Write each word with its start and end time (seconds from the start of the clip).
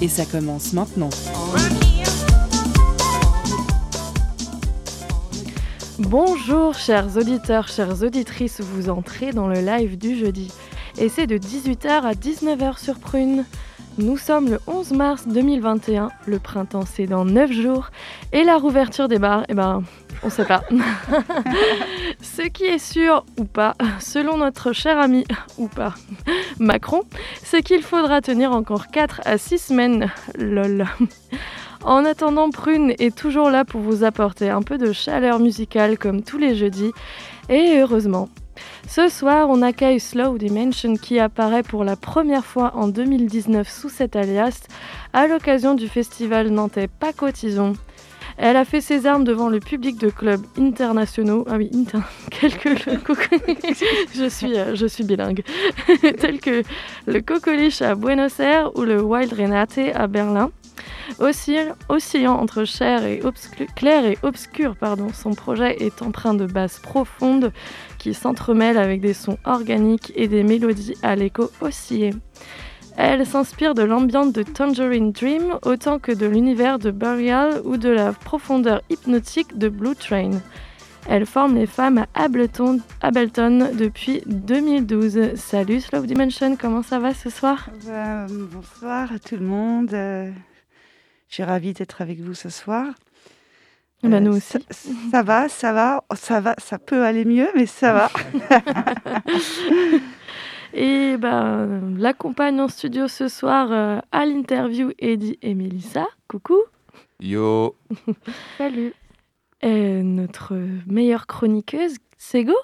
Et 0.00 0.06
ça 0.06 0.24
commence 0.24 0.72
maintenant. 0.74 1.10
Bonjour 5.98 6.74
chers 6.74 7.16
auditeurs, 7.16 7.66
chères 7.66 8.04
auditrices, 8.04 8.60
vous 8.60 8.90
entrez 8.90 9.32
dans 9.32 9.48
le 9.48 9.60
live 9.60 9.98
du 9.98 10.16
jeudi. 10.16 10.52
Et 10.98 11.08
c'est 11.08 11.26
de 11.26 11.36
18h 11.36 11.88
à 11.88 12.12
19h 12.12 12.78
sur 12.78 13.00
Prune. 13.00 13.44
Nous 13.98 14.16
sommes 14.16 14.48
le 14.48 14.60
11 14.68 14.92
mars 14.92 15.26
2021, 15.26 16.10
le 16.26 16.38
printemps 16.38 16.84
c'est 16.86 17.06
dans 17.06 17.24
9 17.24 17.50
jours, 17.50 17.90
et 18.32 18.44
la 18.44 18.56
rouverture 18.56 19.08
des 19.08 19.18
bars, 19.18 19.42
eh 19.48 19.54
ben, 19.54 19.82
on 20.22 20.30
sait 20.30 20.44
pas. 20.44 20.62
Ce 22.38 22.46
qui 22.46 22.66
est 22.66 22.78
sûr 22.78 23.24
ou 23.36 23.44
pas, 23.44 23.74
selon 23.98 24.36
notre 24.36 24.72
cher 24.72 24.96
ami 25.00 25.24
ou 25.58 25.66
pas, 25.66 25.94
Macron, 26.60 27.02
c'est 27.42 27.62
qu'il 27.62 27.82
faudra 27.82 28.20
tenir 28.20 28.52
encore 28.52 28.92
4 28.92 29.22
à 29.24 29.38
6 29.38 29.58
semaines. 29.58 30.12
Lol. 30.38 30.86
En 31.82 32.04
attendant, 32.04 32.50
Prune 32.50 32.94
est 33.00 33.12
toujours 33.12 33.50
là 33.50 33.64
pour 33.64 33.80
vous 33.80 34.04
apporter 34.04 34.50
un 34.50 34.62
peu 34.62 34.78
de 34.78 34.92
chaleur 34.92 35.40
musicale 35.40 35.98
comme 35.98 36.22
tous 36.22 36.38
les 36.38 36.54
jeudis, 36.54 36.92
et 37.48 37.80
heureusement. 37.80 38.28
Ce 38.86 39.08
soir, 39.08 39.48
on 39.50 39.60
accueille 39.60 39.98
Slow 39.98 40.38
Dimension 40.38 40.94
qui 40.94 41.18
apparaît 41.18 41.64
pour 41.64 41.82
la 41.82 41.96
première 41.96 42.44
fois 42.46 42.70
en 42.76 42.86
2019 42.86 43.68
sous 43.68 43.88
cet 43.88 44.14
alias 44.14 44.68
à 45.12 45.26
l'occasion 45.26 45.74
du 45.74 45.88
festival 45.88 46.50
nantais 46.50 46.86
Pacotison. 46.86 47.72
Elle 48.40 48.56
a 48.56 48.64
fait 48.64 48.80
ses 48.80 49.06
armes 49.06 49.24
devant 49.24 49.48
le 49.48 49.58
public 49.58 49.98
de 49.98 50.10
clubs 50.10 50.44
internationaux. 50.56 51.44
Ah 51.50 51.56
oui, 51.56 51.70
inter... 51.74 51.98
quelques 52.30 52.86
euh, 54.56 54.74
je 54.76 54.86
suis 54.86 55.02
bilingue. 55.02 55.42
tels 56.18 56.40
que 56.40 56.62
le 57.06 57.20
Cocoliche 57.20 57.82
à 57.82 57.96
Buenos 57.96 58.38
Aires 58.38 58.70
ou 58.76 58.82
le 58.82 59.02
Wild 59.02 59.32
Renate 59.32 59.80
à 59.92 60.06
Berlin. 60.06 60.52
oscillant 61.18 62.36
entre 62.36 62.64
clair 62.64 63.04
et, 63.04 63.20
clair 63.74 64.04
et 64.04 64.18
obscur, 64.22 64.76
pardon, 64.76 65.08
son 65.12 65.34
projet 65.34 65.82
est 65.82 66.00
empreint 66.00 66.34
de 66.34 66.46
basses 66.46 66.78
profondes 66.78 67.52
qui 67.98 68.14
s'entremêlent 68.14 68.78
avec 68.78 69.00
des 69.00 69.14
sons 69.14 69.38
organiques 69.44 70.12
et 70.14 70.28
des 70.28 70.44
mélodies 70.44 70.94
à 71.02 71.16
l'écho 71.16 71.50
oscillé. 71.60 72.12
Elle 73.00 73.24
s'inspire 73.24 73.74
de 73.74 73.82
l'ambiance 73.82 74.32
de 74.32 74.42
Tangerine 74.42 75.12
Dream 75.12 75.56
autant 75.62 76.00
que 76.00 76.10
de 76.10 76.26
l'univers 76.26 76.80
de 76.80 76.90
Burial 76.90 77.62
ou 77.64 77.76
de 77.76 77.88
la 77.88 78.12
profondeur 78.12 78.82
hypnotique 78.90 79.56
de 79.56 79.68
Blue 79.68 79.94
Train. 79.94 80.32
Elle 81.08 81.24
forme 81.24 81.54
les 81.54 81.66
femmes 81.66 81.98
à 81.98 82.24
Ableton, 82.24 82.80
Ableton 83.00 83.70
depuis 83.72 84.20
2012. 84.26 85.36
Salut 85.36 85.80
Slow 85.80 86.06
Dimension, 86.06 86.56
comment 86.56 86.82
ça 86.82 86.98
va 86.98 87.14
ce 87.14 87.30
soir? 87.30 87.70
Bonsoir 88.28 89.12
à 89.12 89.18
tout 89.20 89.36
le 89.36 89.46
monde. 89.46 89.94
Euh, 89.94 90.32
je 91.28 91.34
suis 91.34 91.44
ravie 91.44 91.74
d'être 91.74 92.02
avec 92.02 92.18
vous 92.18 92.34
ce 92.34 92.48
soir. 92.48 92.84
Bah, 94.02 94.18
nous 94.18 94.38
euh. 94.38 94.58
Ça, 95.12 95.22
va, 95.22 95.48
ça 95.48 95.72
va, 95.72 96.02
ça 96.16 96.40
va, 96.40 96.56
ça 96.58 96.80
peut 96.80 97.04
aller 97.04 97.24
mieux, 97.24 97.48
mais 97.54 97.66
ça 97.66 97.92
va. 97.92 98.10
et 100.78 101.16
ben, 101.16 101.96
l'accompagne 101.98 102.60
en 102.60 102.68
studio 102.68 103.08
ce 103.08 103.26
soir 103.26 103.72
euh, 103.72 103.98
à 104.12 104.24
l'interview 104.24 104.92
Eddie 105.00 105.36
et 105.42 105.54
Melissa. 105.54 106.06
Coucou. 106.28 106.60
Yo. 107.18 107.74
Salut. 108.58 108.94
Et 109.60 110.02
notre 110.04 110.54
meilleure 110.86 111.26
chroniqueuse, 111.26 111.96
Sego. 112.16 112.54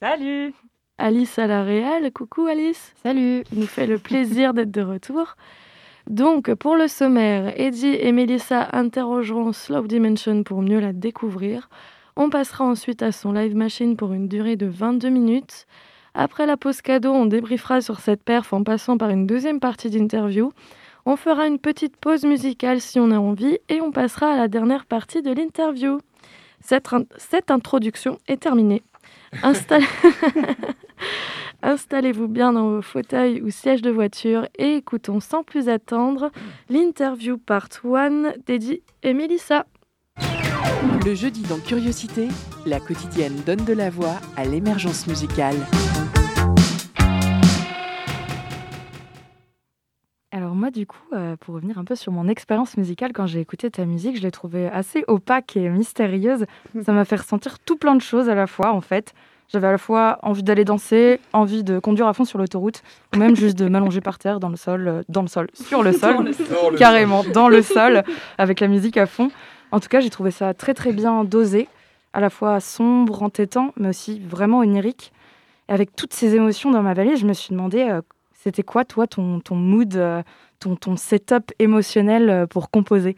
Salut. 0.00 0.54
Alice 0.96 1.38
à 1.38 1.46
la 1.46 1.62
Réal. 1.62 2.10
Coucou 2.12 2.46
Alice. 2.46 2.94
Salut. 3.02 3.44
Il 3.52 3.60
nous 3.60 3.66
fait 3.66 3.86
le 3.86 3.98
plaisir 3.98 4.54
d'être 4.54 4.70
de 4.70 4.80
retour. 4.82 5.36
Donc, 6.08 6.52
pour 6.54 6.76
le 6.76 6.88
sommaire, 6.88 7.52
Eddie 7.60 7.94
et 8.00 8.12
Melissa 8.12 8.70
interrogeront 8.72 9.52
Slow 9.52 9.86
Dimension 9.86 10.44
pour 10.44 10.62
mieux 10.62 10.80
la 10.80 10.94
découvrir. 10.94 11.68
On 12.16 12.30
passera 12.30 12.64
ensuite 12.64 13.02
à 13.02 13.12
son 13.12 13.32
live 13.32 13.54
machine 13.54 13.98
pour 13.98 14.14
une 14.14 14.28
durée 14.28 14.56
de 14.56 14.66
22 14.66 15.10
minutes. 15.10 15.66
Après 16.14 16.46
la 16.46 16.56
pause 16.56 16.82
cadeau, 16.82 17.12
on 17.12 17.26
débriefera 17.26 17.80
sur 17.80 18.00
cette 18.00 18.22
perf 18.22 18.52
en 18.52 18.62
passant 18.62 18.98
par 18.98 19.10
une 19.10 19.26
deuxième 19.26 19.60
partie 19.60 19.90
d'interview. 19.90 20.52
On 21.06 21.16
fera 21.16 21.46
une 21.46 21.58
petite 21.58 21.96
pause 21.96 22.24
musicale 22.24 22.80
si 22.80 23.00
on 23.00 23.10
a 23.10 23.18
envie 23.18 23.58
et 23.68 23.80
on 23.80 23.92
passera 23.92 24.32
à 24.32 24.36
la 24.36 24.48
dernière 24.48 24.86
partie 24.86 25.22
de 25.22 25.32
l'interview. 25.32 25.98
Cette, 26.60 26.88
cette, 27.16 27.50
introduction 27.50 28.18
est 28.28 28.42
terminée. 28.42 28.82
Installez... 29.42 29.86
Installez-vous 31.62 32.28
bien 32.28 32.52
dans 32.54 32.70
vos 32.70 32.82
fauteuils 32.82 33.42
ou 33.42 33.50
sièges 33.50 33.82
de 33.82 33.90
voiture 33.90 34.46
et 34.58 34.76
écoutons 34.76 35.20
sans 35.20 35.42
plus 35.42 35.68
attendre 35.68 36.30
l'interview 36.70 37.36
part 37.36 37.68
1 37.84 38.32
d'Eddie 38.46 38.82
et 39.02 39.12
Melissa. 39.12 39.66
Le 41.04 41.14
jeudi 41.14 41.42
dans 41.42 41.58
Curiosité, 41.58 42.28
la 42.66 42.80
quotidienne 42.80 43.36
donne 43.44 43.64
de 43.64 43.74
la 43.74 43.90
voix 43.90 44.16
à 44.36 44.44
l'émergence 44.44 45.06
musicale. 45.06 45.56
Alors 50.32 50.54
moi 50.54 50.70
du 50.70 50.86
coup, 50.86 50.98
euh, 51.12 51.36
pour 51.36 51.56
revenir 51.56 51.78
un 51.78 51.84
peu 51.84 51.96
sur 51.96 52.12
mon 52.12 52.28
expérience 52.28 52.76
musicale, 52.76 53.12
quand 53.12 53.26
j'ai 53.26 53.40
écouté 53.40 53.68
ta 53.68 53.84
musique, 53.84 54.16
je 54.16 54.22
l'ai 54.22 54.30
trouvée 54.30 54.68
assez 54.68 55.04
opaque 55.08 55.56
et 55.56 55.68
mystérieuse. 55.68 56.46
Ça 56.84 56.92
m'a 56.92 57.04
fait 57.04 57.16
ressentir 57.16 57.58
tout 57.58 57.76
plein 57.76 57.96
de 57.96 58.00
choses 58.00 58.28
à 58.28 58.36
la 58.36 58.46
fois 58.46 58.72
en 58.72 58.80
fait. 58.80 59.12
J'avais 59.48 59.66
à 59.66 59.72
la 59.72 59.78
fois 59.78 60.20
envie 60.22 60.44
d'aller 60.44 60.64
danser, 60.64 61.18
envie 61.32 61.64
de 61.64 61.80
conduire 61.80 62.06
à 62.06 62.12
fond 62.12 62.24
sur 62.24 62.38
l'autoroute, 62.38 62.84
ou 63.12 63.18
même 63.18 63.34
juste 63.34 63.58
de 63.58 63.68
m'allonger 63.68 64.00
par 64.00 64.18
terre 64.18 64.38
dans 64.38 64.48
le 64.48 64.56
sol, 64.56 64.86
euh, 64.86 65.02
dans 65.08 65.22
le 65.22 65.28
sol, 65.28 65.48
sur 65.54 65.82
le 65.82 65.92
sol, 65.92 66.32
carrément 66.78 67.24
dans 67.24 67.48
le 67.48 67.60
sol, 67.62 68.04
avec 68.38 68.60
la 68.60 68.68
musique 68.68 68.96
à 68.96 69.06
fond. 69.06 69.32
En 69.72 69.80
tout 69.80 69.88
cas, 69.88 69.98
j'ai 69.98 70.10
trouvé 70.10 70.30
ça 70.30 70.54
très 70.54 70.74
très 70.74 70.92
bien 70.92 71.24
dosé, 71.24 71.66
à 72.12 72.20
la 72.20 72.30
fois 72.30 72.60
sombre, 72.60 73.24
entêtant, 73.24 73.72
mais 73.76 73.88
aussi 73.88 74.20
vraiment 74.20 74.58
onirique. 74.58 75.12
Et 75.68 75.72
avec 75.72 75.96
toutes 75.96 76.12
ces 76.12 76.36
émotions 76.36 76.70
dans 76.70 76.82
ma 76.82 76.94
vallée, 76.94 77.16
je 77.16 77.26
me 77.26 77.32
suis 77.32 77.50
demandé, 77.50 77.82
euh, 77.82 78.02
c'était 78.42 78.62
quoi 78.62 78.84
toi 78.84 79.06
ton, 79.06 79.40
ton 79.40 79.56
mood, 79.56 79.96
euh, 79.96 80.22
ton, 80.58 80.76
ton 80.76 80.96
setup 80.96 81.52
émotionnel 81.58 82.46
pour 82.48 82.70
composer? 82.70 83.16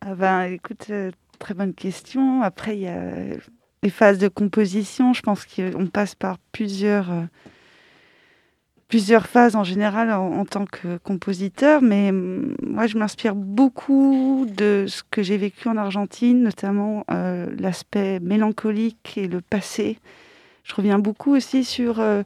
Ah 0.00 0.14
ben, 0.14 0.42
écoute, 0.42 0.90
très 1.38 1.54
bonne 1.54 1.74
question. 1.74 2.42
Après, 2.42 2.76
il 2.76 2.82
y 2.82 2.88
a 2.88 3.36
les 3.82 3.90
phases 3.90 4.18
de 4.18 4.28
composition, 4.28 5.12
je 5.12 5.22
pense 5.22 5.46
qu'on 5.46 5.86
passe 5.86 6.14
par 6.14 6.38
plusieurs, 6.52 7.12
euh, 7.12 7.22
plusieurs 8.88 9.26
phases 9.26 9.54
en 9.54 9.64
général 9.64 10.10
en, 10.12 10.44
tant 10.44 10.64
que 10.64 10.98
compositeur, 10.98 11.82
mais 11.82 12.10
mm, 12.10 12.56
moi 12.62 12.86
je 12.86 12.98
m'inspire 12.98 13.34
beaucoup 13.34 14.46
de 14.48 14.86
ce 14.88 15.02
que 15.08 15.22
j'ai 15.22 15.36
vécu 15.36 15.68
en 15.68 15.76
Argentine, 15.76 16.42
notamment 16.42 17.04
euh, 17.10 17.46
l'aspect 17.58 18.20
mélancolique 18.20 19.16
et 19.16 19.28
le 19.28 19.40
passé. 19.40 19.98
Je 20.64 20.74
reviens 20.74 20.98
beaucoup 20.98 21.34
aussi 21.34 21.64
sur, 21.64 22.00
euh, 22.00 22.22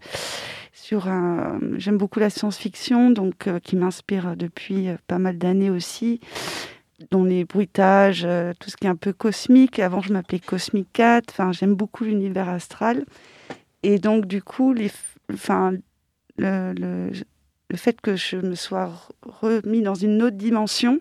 sur 0.72 1.08
un... 1.08 1.60
J'aime 1.76 1.98
beaucoup 1.98 2.18
la 2.18 2.30
science-fiction, 2.30 3.10
donc 3.10 3.48
qui 3.62 3.76
m'inspire 3.76 4.36
depuis 4.36 4.88
pas 5.06 5.18
mal 5.18 5.38
d'années 5.38 5.70
aussi 5.70 6.20
dont 7.10 7.24
les 7.24 7.44
bruitages, 7.44 8.24
euh, 8.24 8.52
tout 8.58 8.70
ce 8.70 8.76
qui 8.76 8.86
est 8.86 8.90
un 8.90 8.96
peu 8.96 9.12
cosmique. 9.12 9.78
Avant, 9.78 10.00
je 10.00 10.12
m'appelais 10.12 10.38
Cosmic 10.38 10.92
Cat. 10.92 11.22
Enfin, 11.30 11.52
j'aime 11.52 11.74
beaucoup 11.74 12.04
l'univers 12.04 12.48
astral. 12.48 13.04
Et 13.82 13.98
donc, 13.98 14.26
du 14.26 14.42
coup, 14.42 14.74
enfin, 15.32 15.74
le, 16.36 17.10
fait 17.74 18.00
que 18.00 18.16
je 18.16 18.36
me 18.36 18.54
sois 18.54 18.90
remis 19.22 19.82
dans 19.82 19.94
une 19.94 20.22
autre 20.22 20.36
dimension 20.36 21.00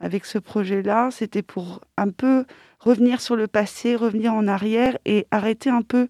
avec 0.00 0.24
ce 0.24 0.38
projet-là, 0.38 1.10
c'était 1.10 1.42
pour 1.42 1.80
un 1.96 2.10
peu 2.10 2.44
revenir 2.80 3.20
sur 3.20 3.36
le 3.36 3.46
passé, 3.46 3.94
revenir 3.96 4.32
en 4.32 4.48
arrière 4.48 4.98
et 5.04 5.26
arrêter 5.30 5.70
un 5.70 5.82
peu 5.82 6.08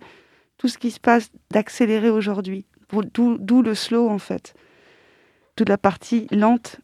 tout 0.57 0.69
ce 0.69 0.79
qui 0.79 0.91
se 0.91 1.01
passe 1.01 1.31
d'accélérer 1.51 2.09
aujourd'hui. 2.09 2.65
D'où 2.93 3.63
le 3.63 3.75
slow, 3.75 4.09
en 4.09 4.19
fait. 4.19 4.55
Toute 5.57 5.69
la 5.69 5.79
partie 5.79 6.27
lente 6.31 6.81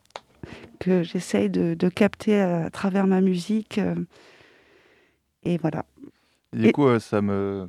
que 0.79 1.03
j'essaye 1.03 1.51
de, 1.51 1.89
capter 1.89 2.41
à, 2.41 2.71
travers 2.71 3.07
ma 3.07 3.21
musique. 3.21 3.79
Euh, 3.79 3.95
et 5.45 5.59
voilà. 5.59 5.85
Du 6.53 6.73
coup, 6.73 6.87
euh, 6.87 6.99
ça 6.99 7.21
me, 7.21 7.69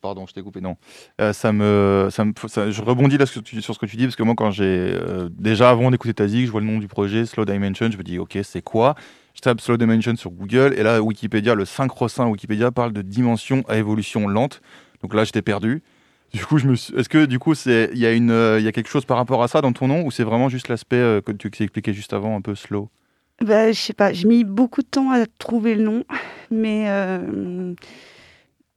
pardon, 0.00 0.26
je 0.26 0.34
t'ai 0.34 0.42
coupé. 0.42 0.60
Non, 0.60 0.76
euh, 1.20 1.32
ça 1.32 1.52
me, 1.52 2.08
ça 2.10 2.24
me, 2.24 2.32
je 2.70 2.82
rebondis 2.82 3.18
là 3.18 3.26
sur, 3.26 3.42
sur, 3.46 3.74
ce 3.74 3.78
que 3.78 3.86
tu 3.86 3.96
dis 3.96 4.04
parce 4.04 4.16
que 4.16 4.22
moi, 4.22 4.34
quand 4.36 4.50
j'ai 4.50 4.64
euh, 4.64 5.28
déjà 5.32 5.70
avant 5.70 5.90
d'écouter 5.90 6.14
ta 6.14 6.28
zig, 6.28 6.46
je 6.46 6.50
vois 6.50 6.60
le 6.60 6.66
nom 6.66 6.78
du 6.78 6.88
projet 6.88 7.26
Slow 7.26 7.44
Dimension, 7.44 7.90
je 7.90 7.96
me 7.96 8.02
dis 8.02 8.18
ok, 8.18 8.38
c'est 8.42 8.62
quoi? 8.62 8.94
Je 9.34 9.40
tape 9.40 9.60
Slow 9.60 9.76
Dimension 9.76 10.16
sur 10.16 10.30
Google 10.30 10.74
et 10.76 10.82
là, 10.82 11.00
Wikipédia, 11.00 11.54
le 11.54 11.64
5 11.64 11.92
Wikipédia 12.30 12.70
parle 12.72 12.92
de 12.92 13.02
dimension 13.02 13.62
à 13.68 13.78
évolution 13.78 14.26
lente. 14.26 14.60
Donc 15.02 15.14
là, 15.14 15.24
j'étais 15.24 15.42
perdu. 15.42 15.82
Du 16.32 16.44
coup, 16.44 16.58
je 16.58 16.66
me 16.66 16.74
est-ce 16.74 17.08
que 17.08 17.24
du 17.24 17.38
coup, 17.38 17.54
c'est, 17.54 17.90
il 17.92 17.98
y 17.98 18.06
a 18.06 18.72
quelque 18.72 18.88
chose 18.88 19.04
par 19.04 19.16
rapport 19.16 19.42
à 19.42 19.48
ça 19.48 19.60
dans 19.60 19.72
ton 19.72 19.88
nom 19.88 20.04
ou 20.04 20.10
c'est 20.10 20.24
vraiment 20.24 20.48
juste 20.48 20.68
l'aspect 20.68 21.22
que 21.24 21.32
tu 21.32 21.48
expliquais 21.48 21.92
juste 21.92 22.12
avant, 22.12 22.36
un 22.36 22.40
peu 22.40 22.54
slow? 22.54 22.90
Bah, 23.40 23.72
je 23.72 23.78
sais 23.78 23.92
pas, 23.92 24.12
j'ai 24.12 24.26
mis 24.26 24.44
beaucoup 24.44 24.82
de 24.82 24.88
temps 24.88 25.10
à 25.10 25.24
trouver 25.38 25.74
le 25.74 25.84
nom, 25.84 26.04
mais 26.50 26.86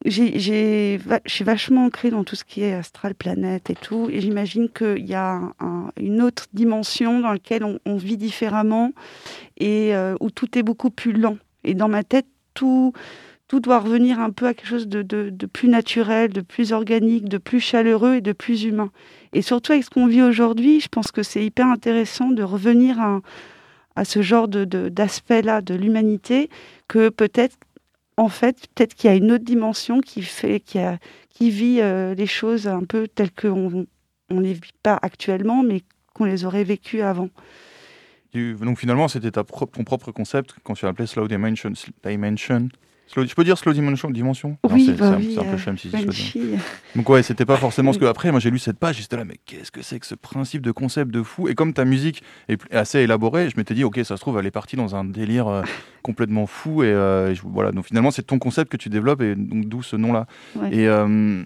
j'ai, 0.05 0.39
je 0.39 1.19
suis 1.27 1.43
vachement 1.43 1.85
ancrée 1.85 2.09
dans 2.09 2.23
tout 2.23 2.35
ce 2.35 2.43
qui 2.43 2.63
est 2.63 2.73
astral, 2.73 3.13
planète 3.13 3.69
et 3.69 3.75
tout. 3.75 4.09
Et 4.11 4.21
j'imagine 4.21 4.69
qu'il 4.69 5.05
y 5.05 5.13
a 5.13 5.41
une 5.99 6.21
autre 6.21 6.47
dimension 6.53 7.19
dans 7.19 7.31
laquelle 7.31 7.63
on, 7.63 7.97
vit 7.97 8.17
différemment 8.17 8.91
et 9.57 9.95
euh, 9.95 10.15
où 10.19 10.31
tout 10.31 10.57
est 10.57 10.63
beaucoup 10.63 10.89
plus 10.89 11.13
lent. 11.13 11.37
Et 11.63 11.75
dans 11.75 11.87
ma 11.87 12.03
tête, 12.03 12.25
tout, 12.53 12.93
tout 13.51 13.59
doit 13.59 13.79
revenir 13.79 14.21
un 14.21 14.29
peu 14.29 14.47
à 14.47 14.53
quelque 14.53 14.69
chose 14.69 14.87
de, 14.87 15.01
de, 15.01 15.45
plus 15.45 15.67
naturel, 15.67 16.31
de 16.31 16.39
plus 16.39 16.71
organique, 16.71 17.27
de 17.27 17.37
plus 17.37 17.59
chaleureux 17.59 18.15
et 18.15 18.21
de 18.21 18.31
plus 18.31 18.63
humain. 18.63 18.91
Et 19.33 19.41
surtout 19.41 19.73
avec 19.73 19.83
ce 19.83 19.89
qu'on 19.89 20.07
vit 20.07 20.21
aujourd'hui, 20.21 20.79
je 20.79 20.87
pense 20.87 21.11
que 21.11 21.21
c'est 21.21 21.43
hyper 21.43 21.67
intéressant 21.67 22.29
de 22.29 22.43
revenir 22.43 22.97
à, 23.01 23.19
à 23.97 24.05
ce 24.05 24.21
genre 24.21 24.47
d'aspect-là 24.47 25.59
de 25.59 25.73
l'humanité 25.75 26.49
que 26.87 27.09
peut-être 27.09 27.57
en 28.15 28.29
fait, 28.29 28.55
peut-être 28.73 28.93
qu'il 28.93 29.09
y 29.09 29.13
a 29.13 29.17
une 29.17 29.33
autre 29.33 29.43
dimension 29.43 29.99
qui 29.99 30.21
fait, 30.21 30.61
qui, 30.61 30.79
a, 30.79 30.97
qui 31.29 31.49
vit 31.49 31.81
euh, 31.81 32.15
les 32.15 32.27
choses 32.27 32.69
un 32.69 32.85
peu 32.85 33.09
telles 33.09 33.33
qu'on 33.33 33.85
on 34.29 34.39
les 34.39 34.53
vit 34.53 34.71
pas 34.81 34.97
actuellement, 35.01 35.61
mais 35.61 35.81
qu'on 36.13 36.23
les 36.23 36.45
aurait 36.45 36.63
vécues 36.63 37.01
avant. 37.01 37.27
Donc 38.33 38.79
finalement, 38.79 39.09
c'était 39.09 39.31
ton 39.31 39.43
propre 39.43 40.13
concept 40.13 40.55
quand 40.63 40.75
tu 40.75 40.85
appelé 40.85 41.05
Slow 41.05 41.27
Dimension, 41.27 41.73
Dimension 42.01 42.69
je 43.15 43.35
peux 43.35 43.43
dire 43.43 43.57
slow 43.57 43.73
dimension, 43.73 44.09
dimension? 44.09 44.57
Oui, 44.69 44.85
c'est 44.85 44.93
bah 44.93 45.09
un, 45.09 45.17
oui, 45.17 45.37
un, 45.37 45.43
peu 45.43 45.69
euh, 45.69 45.75
si 45.77 45.89
je 45.89 46.97
Donc 46.97 47.09
ouais, 47.09 47.23
c'était 47.23 47.45
pas 47.45 47.57
forcément 47.57 47.93
ce 47.93 47.99
que 47.99 48.05
après 48.05 48.31
moi 48.31 48.39
j'ai 48.39 48.49
lu 48.49 48.59
cette 48.59 48.79
page, 48.79 48.97
j'étais 48.97 49.17
là 49.17 49.25
mais 49.25 49.35
qu'est-ce 49.45 49.71
que 49.71 49.81
c'est 49.81 49.99
que 49.99 50.05
ce 50.05 50.15
principe 50.15 50.61
de 50.61 50.71
concept 50.71 51.11
de 51.11 51.21
fou? 51.21 51.47
Et 51.47 51.55
comme 51.55 51.73
ta 51.73 51.85
musique 51.85 52.23
est 52.47 52.59
assez 52.73 52.99
élaborée, 52.99 53.49
je 53.49 53.57
m'étais 53.57 53.73
dit 53.73 53.83
ok 53.83 53.99
ça 54.03 54.15
se 54.15 54.21
trouve 54.21 54.37
elle 54.39 54.45
est 54.45 54.51
partie 54.51 54.75
dans 54.75 54.95
un 54.95 55.03
délire 55.03 55.47
euh, 55.47 55.61
complètement 56.01 56.47
fou 56.47 56.83
et, 56.83 56.87
euh, 56.87 57.33
voilà. 57.43 57.71
Donc 57.71 57.85
finalement 57.85 58.11
c'est 58.11 58.23
ton 58.23 58.39
concept 58.39 58.71
que 58.71 58.77
tu 58.77 58.89
développes 58.89 59.21
et 59.21 59.35
donc 59.35 59.65
d'où 59.65 59.83
ce 59.83 59.95
nom 59.95 60.13
là. 60.13 60.25
Et, 60.71 60.87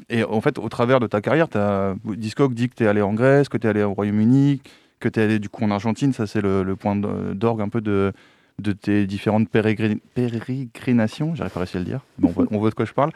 et, 0.10 0.24
en 0.24 0.42
fait 0.42 0.58
au 0.60 0.70
travers 0.70 1.00
de 1.00 1.08
ta 1.08 1.22
carrière, 1.22 1.48
as, 1.56 1.96
Discog 2.06 2.54
dit 2.54 2.70
que 2.70 2.76
tu 2.76 2.84
es 2.84 2.88
allé 2.88 3.02
en 3.02 3.14
Grèce, 3.14 3.50
que 3.50 3.58
tu 3.58 3.68
es 3.68 3.70
allé 3.70 3.84
au 3.84 3.94
Royaume-Uni, 3.94 4.62
que 5.00 5.10
tu 5.10 5.20
es 5.20 5.24
allé 5.24 5.40
du 5.40 5.50
coup 5.50 5.64
en 5.64 5.72
Argentine, 5.72 6.14
ça 6.14 6.28
c'est 6.28 6.42
le, 6.42 6.64
le 6.64 6.76
point 6.76 6.96
d'orgue 6.96 7.62
un 7.62 7.70
peu 7.70 7.82
de 7.82 8.14
de 8.60 8.72
tes 8.72 9.06
différentes 9.06 9.50
pérégrinations, 9.50 11.36
j'arrive 11.36 11.54
pas 11.54 11.60
réussi 11.60 11.78
à 11.78 11.80
le 11.80 11.86
dire, 11.86 12.00
on, 12.24 12.28
voit, 12.28 12.69
de 12.69 12.75
quoi 12.75 12.86
je 12.86 12.94
parle. 12.94 13.12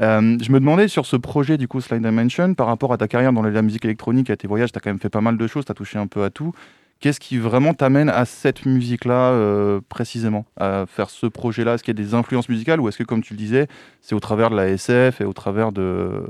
Euh, 0.00 0.38
je 0.40 0.52
me 0.52 0.60
demandais 0.60 0.88
sur 0.88 1.06
ce 1.06 1.16
projet 1.16 1.58
du 1.58 1.68
coup 1.68 1.80
Slide 1.80 2.02
Dimension, 2.02 2.54
par 2.54 2.68
rapport 2.68 2.92
à 2.92 2.98
ta 2.98 3.08
carrière 3.08 3.32
dans 3.32 3.42
la 3.42 3.62
musique 3.62 3.84
électronique, 3.84 4.30
à 4.30 4.36
tes 4.36 4.48
voyages, 4.48 4.72
tu 4.72 4.78
as 4.78 4.80
quand 4.80 4.90
même 4.90 5.00
fait 5.00 5.10
pas 5.10 5.20
mal 5.20 5.36
de 5.36 5.46
choses, 5.46 5.64
tu 5.64 5.72
as 5.72 5.74
touché 5.74 5.98
un 5.98 6.06
peu 6.06 6.24
à 6.24 6.30
tout. 6.30 6.52
Qu'est-ce 7.00 7.20
qui 7.20 7.38
vraiment 7.38 7.74
t'amène 7.74 8.08
à 8.08 8.24
cette 8.24 8.66
musique-là 8.66 9.30
euh, 9.30 9.80
précisément, 9.88 10.46
à 10.56 10.84
faire 10.86 11.10
ce 11.10 11.26
projet-là? 11.26 11.74
Est-ce 11.74 11.84
qu'il 11.84 11.96
y 11.96 12.00
a 12.00 12.02
des 12.02 12.14
influences 12.14 12.48
musicales 12.48 12.80
ou 12.80 12.88
est-ce 12.88 12.98
que, 12.98 13.04
comme 13.04 13.22
tu 13.22 13.34
le 13.34 13.38
disais, 13.38 13.68
c'est 14.00 14.16
au 14.16 14.20
travers 14.20 14.50
de 14.50 14.56
la 14.56 14.68
SF 14.68 15.20
et 15.20 15.24
au 15.24 15.32
travers 15.32 15.70
de, 15.70 16.24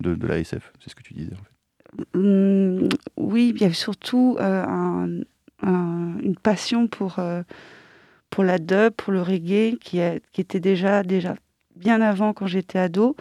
de, 0.00 0.26
la 0.26 0.38
SF 0.38 0.72
C'est 0.80 0.90
ce 0.90 0.94
que 0.94 1.02
tu 1.02 1.12
disais 1.12 1.32
en. 1.34 2.18
Mmh, 2.18 2.88
oui, 3.16 3.52
il 3.54 3.60
y 3.60 3.64
a 3.64 3.72
surtout 3.72 4.36
euh, 4.40 5.22
une 5.62 6.36
passion 6.42 6.86
pour 6.86 7.16
pour 8.30 8.44
la 8.44 8.58
dub, 8.58 8.92
pour 8.94 9.12
le 9.12 9.22
reggae, 9.22 9.78
qui, 9.80 10.00
était 10.00 10.60
déjà, 10.60 11.02
déjà 11.02 11.34
bien 11.76 12.00
avant 12.00 12.32
quand 12.32 12.46
j'étais 12.46 12.78
ado. 12.78 13.16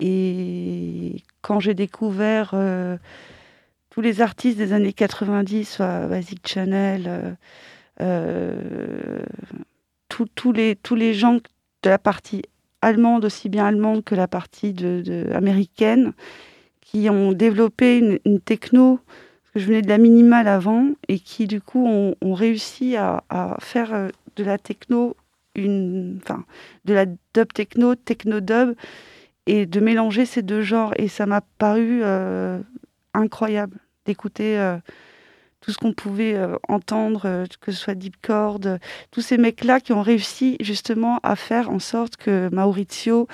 Et 0.00 1.22
quand 1.42 1.60
j'ai 1.60 1.74
découvert 1.74 2.52
euh, 2.54 2.96
tous 3.90 4.00
les 4.00 4.20
artistes 4.20 4.58
des 4.58 4.72
années 4.72 4.92
90, 4.92 5.64
soit 5.64 6.06
Basic 6.06 6.46
Channel, 6.46 7.04
euh, 7.06 7.32
euh, 8.00 9.22
tous 10.08 10.52
les, 10.52 10.76
tous 10.76 10.94
les 10.94 11.14
gens 11.14 11.34
de 11.34 11.90
la 11.90 11.98
partie 11.98 12.42
allemande, 12.80 13.24
aussi 13.24 13.48
bien 13.48 13.66
allemande 13.66 14.02
que 14.02 14.14
la 14.14 14.28
partie 14.28 14.74
américaine, 15.32 16.12
qui 16.80 17.08
ont 17.08 17.32
développé 17.32 18.18
une, 18.24 18.40
techno, 18.40 18.98
parce 19.06 19.52
que 19.54 19.60
je 19.60 19.66
venais 19.66 19.82
de 19.82 19.88
la 19.88 19.98
minimale 19.98 20.48
avant, 20.48 20.90
et 21.08 21.18
qui 21.18 21.46
du 21.46 21.60
coup 21.60 21.86
ont, 21.86 22.34
réussi 22.34 22.96
à 22.96 23.22
faire 23.60 24.10
de 24.36 24.44
la 24.44 24.58
techno, 24.58 25.16
une, 25.54 26.20
enfin, 26.22 26.44
de 26.84 26.94
la 26.94 27.06
dub 27.06 27.52
techno, 27.52 27.94
techno 27.94 28.40
dub, 28.40 28.74
et 29.46 29.66
de 29.66 29.80
mélanger 29.80 30.26
ces 30.26 30.42
deux 30.42 30.62
genres. 30.62 30.92
Et 30.96 31.08
ça 31.08 31.26
m'a 31.26 31.40
paru 31.58 32.00
euh, 32.02 32.60
incroyable 33.14 33.78
d'écouter 34.06 34.58
euh, 34.58 34.76
tout 35.60 35.72
ce 35.72 35.78
qu'on 35.78 35.92
pouvait 35.92 36.34
euh, 36.34 36.56
entendre, 36.68 37.46
que 37.60 37.72
ce 37.72 37.78
soit 37.78 37.94
Deep 37.94 38.16
Chord, 38.22 38.60
tous 39.10 39.20
ces 39.20 39.38
mecs-là 39.38 39.80
qui 39.80 39.92
ont 39.92 40.02
réussi 40.02 40.56
justement 40.60 41.18
à 41.22 41.36
faire 41.36 41.70
en 41.70 41.78
sorte 41.78 42.16
que 42.16 42.48
Maurizio, 42.52 43.28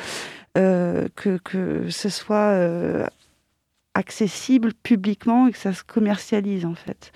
que, 0.55 1.39
que 1.45 1.89
ce 1.89 2.09
soit 2.09 3.09
accessible 3.95 4.75
publiquement 4.75 5.47
et 5.47 5.53
que 5.53 5.59
ça 5.59 5.73
se 5.73 5.85
commercialise 5.85 6.65
en 6.65 6.75
fait. 6.75 7.13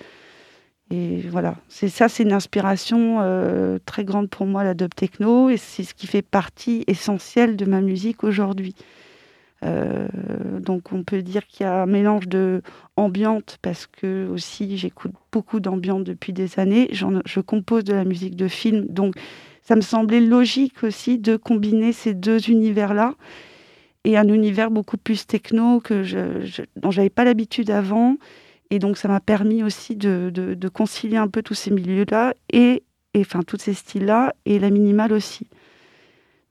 Et 0.93 1.21
voilà, 1.27 1.55
c'est 1.69 1.89
ça, 1.89 2.07
c'est 2.07 2.21
une 2.21 2.33
inspiration 2.33 3.17
euh, 3.21 3.79
très 3.83 4.05
grande 4.05 4.29
pour 4.29 4.45
moi, 4.45 4.63
la 4.63 4.75
techno, 4.75 5.49
et 5.49 5.57
c'est 5.57 5.83
ce 5.83 5.95
qui 5.95 6.05
fait 6.05 6.21
partie 6.21 6.83
essentielle 6.85 7.55
de 7.55 7.65
ma 7.65 7.81
musique 7.81 8.23
aujourd'hui. 8.23 8.75
Euh, 9.63 10.07
donc 10.59 10.91
on 10.91 11.03
peut 11.03 11.23
dire 11.23 11.47
qu'il 11.47 11.65
y 11.65 11.67
a 11.67 11.81
un 11.81 11.85
mélange 11.87 12.27
de 12.27 12.61
ambiante, 12.95 13.57
parce 13.63 13.87
que 13.87 14.27
aussi 14.29 14.77
j'écoute 14.77 15.13
beaucoup 15.31 15.59
d'ambiante 15.59 16.03
depuis 16.03 16.31
des 16.31 16.59
années, 16.59 16.89
je 16.91 17.39
compose 17.39 17.85
de 17.85 17.93
la 17.93 18.03
musique 18.03 18.35
de 18.35 18.47
film, 18.47 18.85
donc 18.87 19.15
ça 19.63 19.75
me 19.75 19.81
semblait 19.81 20.21
logique 20.21 20.83
aussi 20.83 21.17
de 21.17 21.37
combiner 21.37 21.91
ces 21.91 22.13
deux 22.13 22.51
univers-là, 22.51 23.15
et 24.03 24.15
un 24.15 24.27
univers 24.27 24.69
beaucoup 24.69 24.97
plus 24.97 25.25
techno 25.25 25.79
que 25.79 26.03
je, 26.03 26.45
je, 26.45 26.61
dont 26.75 26.91
j'avais 26.91 27.09
pas 27.09 27.23
l'habitude 27.23 27.71
avant, 27.71 28.17
et 28.73 28.79
donc, 28.79 28.97
ça 28.97 29.07
m'a 29.07 29.19
permis 29.19 29.61
aussi 29.61 29.95
de, 29.95 30.31
de, 30.33 30.67
concilier 30.67 31.17
un 31.17 31.27
peu 31.27 31.43
tous 31.43 31.53
ces 31.53 31.69
milieux-là 31.69 32.33
et, 32.51 32.81
et, 33.13 33.21
enfin, 33.21 33.43
tous 33.43 33.59
ces 33.59 33.75
styles-là 33.75 34.33
et 34.45 34.57
la 34.57 34.71
minimale 34.71 35.13
aussi. 35.13 35.47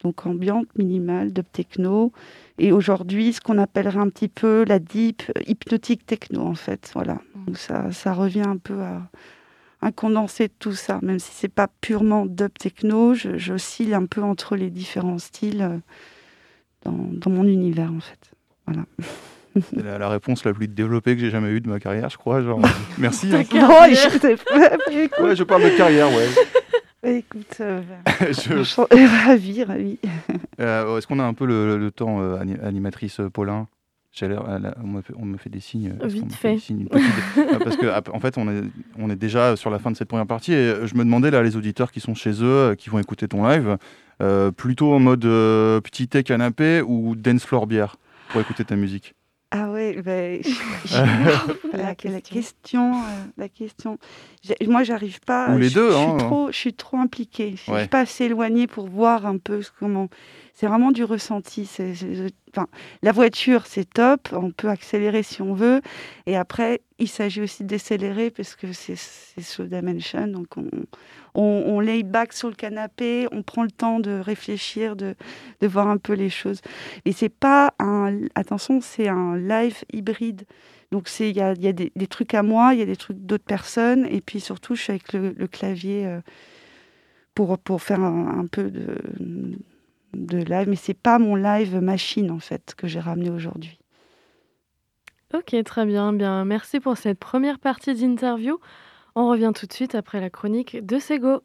Donc, 0.04 0.24
ambiante, 0.24 0.68
minimale, 0.78 1.32
dub 1.32 1.46
techno. 1.50 2.12
Et 2.58 2.70
aujourd'hui, 2.70 3.32
ce 3.32 3.40
qu'on 3.40 3.58
appellerait 3.58 3.98
un 3.98 4.08
petit 4.08 4.28
peu 4.28 4.64
la 4.68 4.78
deep, 4.78 5.24
hypnotique 5.48 6.06
techno, 6.06 6.42
en 6.42 6.54
fait. 6.54 6.92
Voilà. 6.94 7.14
Mmh. 7.14 7.44
Donc, 7.46 7.58
ça, 7.58 7.90
ça 7.90 8.12
revient 8.12 8.46
un 8.46 8.58
peu 8.58 8.80
à, 8.80 9.02
un 9.80 9.90
condensé 9.90 10.46
de 10.46 10.54
tout 10.56 10.74
ça. 10.74 11.00
Même 11.02 11.18
si 11.18 11.32
c'est 11.32 11.48
pas 11.48 11.66
purement 11.80 12.24
dub 12.24 12.56
techno, 12.56 13.14
j'oscille 13.14 13.94
un 13.94 14.06
peu 14.06 14.22
entre 14.22 14.54
les 14.54 14.70
différents 14.70 15.18
styles 15.18 15.62
euh, 15.62 15.78
dans, 16.84 17.08
dans 17.10 17.32
mon 17.32 17.48
univers, 17.48 17.92
en 17.92 17.98
fait. 17.98 18.30
Voilà. 18.68 18.84
C'est 19.60 19.82
la, 19.82 20.08
réponse 20.08 20.44
la 20.44 20.54
plus 20.54 20.68
développée 20.68 21.14
que 21.14 21.20
j'ai 21.20 21.30
jamais 21.30 21.50
eue 21.50 21.60
de 21.60 21.68
ma 21.68 21.80
carrière, 21.80 22.08
je 22.08 22.16
crois. 22.16 22.42
Genre, 22.42 22.60
merci. 22.98 23.30
Hein. 23.34 23.42
Oh, 23.52 23.84
je... 23.90 25.22
ouais, 25.22 25.36
je 25.36 25.44
parle 25.44 25.64
de 25.64 25.76
carrière, 25.76 26.08
ouais. 26.08 26.28
Écoute, 27.04 27.56
euh, 27.60 27.82
je... 28.20 29.26
ravi, 29.26 29.64
ravi. 29.64 29.98
Euh, 30.60 30.96
Est-ce 30.96 31.08
qu'on 31.08 31.18
a 31.18 31.24
un 31.24 31.34
peu 31.34 31.46
le, 31.46 31.90
temps, 31.90 32.20
euh, 32.22 32.38
animatrice 32.62 33.18
euh, 33.18 33.28
Paulin? 33.28 33.66
J'ai 34.12 34.28
l'air, 34.28 34.44
on, 34.84 35.24
me 35.24 35.38
fait, 35.38 35.48
des 35.48 35.58
signes. 35.60 35.94
Vite 36.04 36.34
fait. 36.34 36.58
Ah, 37.50 37.58
parce 37.64 37.78
que 37.78 38.10
en 38.10 38.20
fait, 38.20 38.36
on 38.36 38.46
est, 38.46 38.62
on 38.98 39.08
est 39.08 39.16
déjà 39.16 39.56
sur 39.56 39.70
la 39.70 39.78
fin 39.78 39.90
de 39.90 39.96
cette 39.96 40.08
première 40.08 40.26
partie 40.26 40.52
et 40.52 40.86
je 40.86 40.94
me 40.96 41.02
demandais 41.02 41.30
là, 41.30 41.42
les 41.42 41.56
auditeurs 41.56 41.90
qui 41.90 42.00
sont 42.00 42.14
chez 42.14 42.42
eux, 42.42 42.74
qui 42.76 42.90
vont 42.90 42.98
écouter 42.98 43.26
ton 43.26 43.48
live, 43.48 43.78
plutôt 44.54 44.92
en 44.92 44.98
mode 44.98 45.22
petit 45.82 46.08
thé 46.08 46.22
canapé 46.24 46.82
ou 46.82 47.16
dance 47.16 47.44
floor 47.46 47.66
bière 47.66 47.96
pour 48.28 48.42
écouter 48.42 48.66
ta 48.66 48.76
musique? 48.76 49.14
Ben, 50.00 50.40
la, 51.72 51.94
question. 51.94 52.92
la 53.36 53.48
question, 53.48 53.98
Moi, 54.66 54.82
j'arrive 54.84 55.20
pas. 55.20 55.50
Ou 55.54 55.58
les 55.58 55.68
je, 55.68 55.74
deux. 55.74 55.90
Je, 55.90 55.96
hein. 55.96 56.18
suis 56.18 56.26
trop, 56.26 56.52
je 56.52 56.56
suis 56.56 56.74
trop 56.74 56.96
impliquée. 56.98 57.54
Je 57.56 57.70
ne 57.70 57.78
suis 57.78 57.88
pas 57.88 58.00
assez 58.00 58.24
éloignée 58.24 58.66
pour 58.66 58.88
voir 58.88 59.26
un 59.26 59.38
peu 59.38 59.60
comment. 59.78 60.08
C'est 60.54 60.66
vraiment 60.66 60.90
du 60.92 61.04
ressenti. 61.04 61.68
La 63.02 63.12
voiture, 63.12 63.66
c'est 63.66 63.88
top, 63.88 64.28
on 64.32 64.50
peut 64.50 64.68
accélérer 64.68 65.22
si 65.22 65.42
on 65.42 65.54
veut. 65.54 65.80
Et 66.26 66.36
après, 66.36 66.80
il 66.98 67.08
s'agit 67.08 67.40
aussi 67.40 67.62
de 67.62 67.68
décélérer 67.68 68.30
parce 68.30 68.54
que 68.54 68.72
c'est 68.72 68.96
slow 68.96 69.66
dimension. 69.66 70.26
Donc, 70.26 70.48
on, 71.34 71.80
lay 71.80 72.02
back 72.02 72.32
sur 72.32 72.48
le 72.48 72.54
canapé, 72.54 73.26
on 73.32 73.42
prend 73.42 73.62
le 73.62 73.70
temps 73.70 74.00
de 74.00 74.12
réfléchir, 74.12 74.96
de, 74.96 75.14
voir 75.62 75.88
un 75.88 75.98
peu 75.98 76.12
les 76.12 76.30
choses. 76.30 76.60
Et 77.04 77.12
c'est 77.12 77.28
pas 77.28 77.74
un, 77.78 78.20
attention, 78.34 78.80
c'est 78.80 79.08
un 79.08 79.36
live 79.36 79.78
hybride. 79.92 80.44
Donc, 80.90 81.08
il 81.20 81.34
y 81.34 81.40
a, 81.40 81.54
y 81.54 81.68
a 81.68 81.72
des, 81.72 82.06
trucs 82.06 82.34
à 82.34 82.42
moi, 82.42 82.74
il 82.74 82.80
y 82.80 82.82
a 82.82 82.86
des 82.86 82.96
trucs 82.96 83.18
d'autres 83.18 83.44
personnes. 83.44 84.06
Et 84.10 84.20
puis, 84.20 84.40
surtout, 84.40 84.74
je 84.74 84.82
suis 84.82 84.90
avec 84.92 85.12
le, 85.14 85.46
clavier 85.46 86.06
euh, 86.06 86.20
pour, 87.34 87.58
pour 87.58 87.82
faire 87.82 88.00
un 88.00 88.46
peu 88.46 88.70
de 88.70 88.98
de 90.14 90.38
live, 90.38 90.68
mais 90.68 90.76
c'est 90.76 90.94
pas 90.94 91.18
mon 91.18 91.34
live 91.34 91.80
machine 91.80 92.30
en 92.30 92.38
fait 92.38 92.74
que 92.76 92.86
j'ai 92.86 93.00
ramené 93.00 93.30
aujourd'hui. 93.30 93.78
Ok, 95.34 95.56
très 95.64 95.86
bien. 95.86 96.12
Bien, 96.12 96.44
merci 96.44 96.78
pour 96.78 96.96
cette 96.96 97.18
première 97.18 97.58
partie 97.58 97.94
d'interview. 97.94 98.58
On 99.14 99.28
revient 99.28 99.52
tout 99.54 99.66
de 99.66 99.72
suite 99.72 99.94
après 99.94 100.20
la 100.20 100.30
chronique 100.30 100.84
de 100.84 100.98
Sego. 100.98 101.42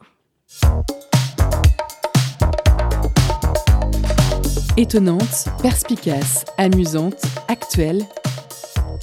Étonnante, 4.75 5.47
perspicace, 5.61 6.45
amusante, 6.57 7.23
actuelle, 7.47 8.03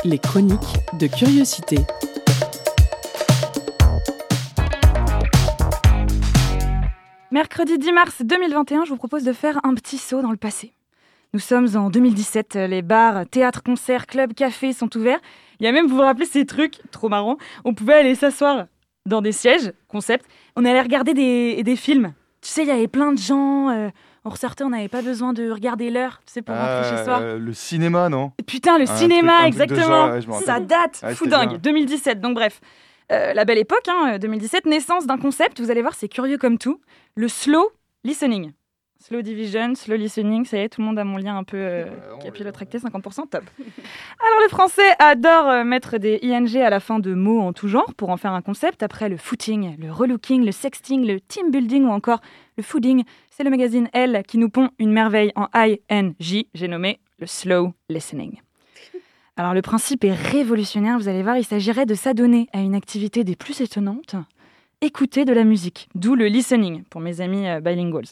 les 0.05 0.19
chroniques 0.19 0.79
de 1.01 1.07
curiosité. 1.07 1.79
Mercredi 7.35 7.79
10 7.79 7.91
mars 7.91 8.23
2021, 8.23 8.85
je 8.85 8.91
vous 8.91 8.97
propose 8.97 9.25
de 9.25 9.33
faire 9.33 9.59
un 9.65 9.75
petit 9.75 9.99
saut 9.99 10.23
dans 10.23 10.31
le 10.31 10.37
passé. 10.37 10.73
Nous 11.33 11.41
sommes 11.41 11.67
en 11.75 11.91
2017, 11.91 12.55
les 12.55 12.81
bars, 12.81 13.27
théâtres, 13.29 13.61
concerts, 13.61 14.07
clubs, 14.07 14.33
cafés 14.35 14.73
sont 14.73 14.97
ouverts. 14.97 15.19
Il 15.59 15.67
y 15.67 15.69
a 15.69 15.73
même, 15.73 15.89
vous 15.89 15.97
vous 15.97 16.03
rappelez 16.03 16.27
ces 16.27 16.47
trucs, 16.47 16.79
trop 16.93 17.09
marrants, 17.09 17.37
on 17.65 17.75
pouvait 17.75 17.95
aller 17.95 18.15
s'asseoir 18.15 18.67
dans 19.05 19.21
des 19.21 19.33
sièges, 19.33 19.73
concept, 19.89 20.27
on 20.55 20.65
allait 20.65 20.81
regarder 20.81 21.13
des, 21.13 21.75
films. 21.75 22.15
Tu 22.41 22.51
sais, 22.51 22.63
il 22.63 22.69
y 22.69 22.71
avait 22.71 22.87
plein 22.87 23.11
de 23.11 23.19
gens, 23.19 23.69
euh, 23.69 23.89
on 24.25 24.31
ressortait, 24.31 24.63
on 24.63 24.71
n'avait 24.71 24.87
pas 24.87 25.03
besoin 25.03 25.33
de 25.33 25.51
regarder 25.51 25.91
l'heure, 25.91 26.21
tu 26.25 26.35
sais, 26.35 26.43
pour 26.43 26.55
rentrer 26.55 26.89
chez 26.89 27.03
soi. 27.03 27.19
Euh, 27.19 27.39
le 27.41 27.53
cinéma, 27.53 28.09
non? 28.09 28.31
Putain, 28.47 28.79
le 28.79 28.87
cinéma, 28.87 29.49
exactement. 29.49 30.21
Ça 30.47 30.61
date, 30.61 31.05
fou 31.17 31.27
dingue, 31.27 31.61
2017, 31.61 32.21
donc 32.21 32.35
bref. 32.35 32.61
Euh, 33.13 33.35
la 33.35 33.45
belle 33.45 33.59
époque, 33.59 33.89
2017, 34.21 34.63
hein, 34.65 34.71
naissance 34.71 35.07
d'un 35.07 35.19
concept, 35.19 35.61
vous 35.61 35.71
allez 35.71 35.83
voir, 35.83 35.95
c'est 35.95 36.09
curieux 36.09 36.39
comme 36.39 36.59
tout, 36.59 36.81
le 37.15 37.29
slow 37.29 37.71
listening. 38.03 38.53
Slow 38.99 39.21
division, 39.21 39.75
slow 39.75 39.97
listening, 39.97 40.47
ça 40.47 40.57
y 40.57 40.61
est, 40.61 40.71
tout 40.71 40.81
le 40.81 40.87
monde 40.87 40.99
a 40.99 41.05
mon 41.05 41.19
lien 41.19 41.37
un 41.37 41.45
peu 41.45 41.59
euh, 41.59 41.85
capillotracté, 42.23 42.79
50%, 42.79 43.29
top. 43.29 43.43
Alors 43.59 44.41
le 44.43 44.49
français 44.49 44.95
adore 44.99 45.51
euh, 45.51 45.65
mettre 45.65 45.99
des 45.99 46.19
ing 46.23 46.57
à 46.57 46.71
la 46.71 46.81
fin 46.81 46.99
de 47.01 47.13
mots 47.13 47.41
en 47.41 47.53
tout 47.53 47.69
genre 47.69 47.93
pour 47.95 48.09
en 48.09 48.17
faire 48.17 48.33
un 48.33 48.41
concept. 48.41 48.83
Après 48.83 49.11
le 49.11 49.19
footing, 49.19 49.77
le 49.79 49.93
relooking, 49.93 50.43
le 50.43 50.53
sexting, 50.53 51.07
le 51.07 51.21
team 51.21 51.51
building 51.51 51.85
ou 51.85 51.91
encore 51.91 52.23
le 52.57 52.63
fooding, 52.63 53.05
c'est 53.31 53.45
le 53.45 53.51
magazine 53.51 53.91
Elle 53.93 54.23
qui 54.27 54.39
nous 54.39 54.49
pond 54.49 54.71
une 54.79 54.93
merveille 54.93 55.33
en 55.37 55.49
ING, 55.55 56.15
j'ai 56.19 56.69
nommé 56.69 57.01
le 57.19 57.27
slow 57.27 57.75
listening. 57.91 58.41
Alors 59.37 59.53
le 59.53 59.63
principe 59.63 60.05
est 60.05 60.13
révolutionnaire, 60.13 60.97
vous 60.97 61.09
allez 61.09 61.25
voir, 61.25 61.37
il 61.37 61.45
s'agirait 61.45 61.87
de 61.87 61.95
s'adonner 61.95 62.47
à 62.53 62.61
une 62.61 62.77
activité 62.77 63.25
des 63.25 63.35
plus 63.35 63.61
étonnantes, 63.61 64.15
écouter 64.81 65.25
de 65.25 65.33
la 65.33 65.43
musique, 65.43 65.89
d'où 65.97 66.15
le 66.15 66.27
listening 66.27 66.85
pour 66.85 67.01
mes 67.01 67.21
amis 67.21 67.49
euh, 67.49 67.61
bilinguals. 67.61 68.07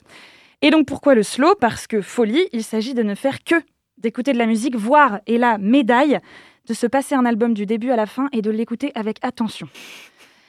Et 0.63 0.71
donc 0.71 0.87
pourquoi 0.87 1.15
le 1.15 1.23
slow? 1.23 1.55
Parce 1.55 1.87
que 1.87 2.01
folie, 2.01 2.49
il 2.53 2.65
s'agit 2.65 2.95
de 2.95 3.05
ne 3.05 3.15
faire 3.15 3.45
que 3.45 3.55
d'écouter 3.99 4.33
de 4.33 4.39
la 4.39 4.47
musique, 4.47 4.75
voire, 4.75 5.21
et 5.29 5.39
la 5.39 5.59
médaille, 5.59 6.19
de 6.67 6.75
se 6.75 6.89
passer 6.89 7.15
un 7.15 7.25
album 7.25 7.55
du 7.55 7.67
début 7.67 7.91
à 7.91 7.97
la 7.97 8.07
fin 8.07 8.29
et 8.33 8.43
de 8.43 8.51
l'écouter 8.51 8.91
avec 8.97 9.19
attention. 9.23 9.69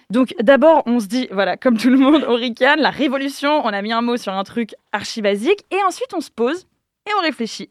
Donc 0.10 0.34
d'abord, 0.40 0.82
on 0.88 1.00
se 1.00 1.06
dit, 1.06 1.28
voilà, 1.32 1.56
comme 1.56 1.78
tout 1.78 1.90
le 1.90 1.98
monde, 1.98 2.26
on 2.28 2.36
ricane, 2.36 2.80
la 2.80 2.90
révolution, 2.90 3.62
on 3.64 3.70
a 3.70 3.82
mis 3.84 3.92
un 3.92 4.02
mot 4.02 4.18
sur 4.18 4.34
un 4.34 4.44
truc 4.44 4.74
archi 4.92 5.22
basique, 5.22 5.66
et 5.70 5.84
ensuite 5.88 6.16
on 6.16 6.22
se 6.22 6.32
pose 6.32 6.66
et 7.08 7.12
on 7.20 7.22
réfléchit. 7.22 7.70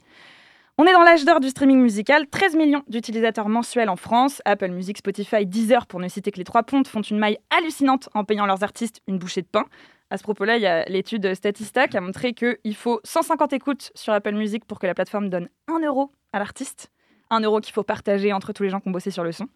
On 0.79 0.87
est 0.87 0.93
dans 0.93 1.03
l'âge 1.03 1.27
d'or 1.27 1.41
du 1.41 1.51
streaming 1.51 1.81
musical, 1.81 2.27
13 2.27 2.57
millions 2.57 2.83
d'utilisateurs 2.89 3.51
mensuels 3.51 3.91
en 3.91 3.97
France, 3.97 4.41
Apple 4.47 4.71
Music, 4.71 4.97
Spotify, 4.97 5.45
Deezer, 5.45 5.87
pour 5.87 6.01
ne 6.01 6.09
citer 6.09 6.31
que 6.31 6.39
les 6.39 6.45
trois 6.45 6.63
pontes, 6.63 6.89
font 6.89 7.03
une 7.03 7.19
maille 7.19 7.37
hallucinante 7.51 8.09
en 8.15 8.25
payant 8.25 8.47
leurs 8.47 8.63
artistes 8.63 9.03
une 9.07 9.19
bouchée 9.19 9.43
de 9.43 9.47
pain. 9.47 9.67
À 10.09 10.17
ce 10.17 10.23
propos-là, 10.23 10.57
il 10.57 10.63
y 10.63 10.67
a 10.67 10.87
l'étude 10.87 11.35
Statista 11.35 11.89
qui 11.89 11.99
a 11.99 12.01
montré 12.01 12.33
qu'il 12.33 12.75
faut 12.75 13.01
150 13.05 13.53
écoutes 13.53 13.93
sur 13.95 14.15
Apple 14.15 14.33
Music 14.33 14.65
pour 14.65 14.79
que 14.79 14.87
la 14.87 14.95
plateforme 14.95 15.29
donne 15.29 15.51
1 15.69 15.81
euro 15.81 16.11
à 16.33 16.39
l'artiste. 16.39 16.91
1 17.29 17.41
euro 17.41 17.61
qu'il 17.61 17.75
faut 17.75 17.83
partager 17.83 18.33
entre 18.33 18.55
tous 18.55 18.63
les 18.63 18.71
gens 18.71 18.81
qui 18.81 18.89
ont 18.89 18.93
bossé 18.93 19.11
sur 19.11 19.25
le 19.25 19.33
son. 19.33 19.49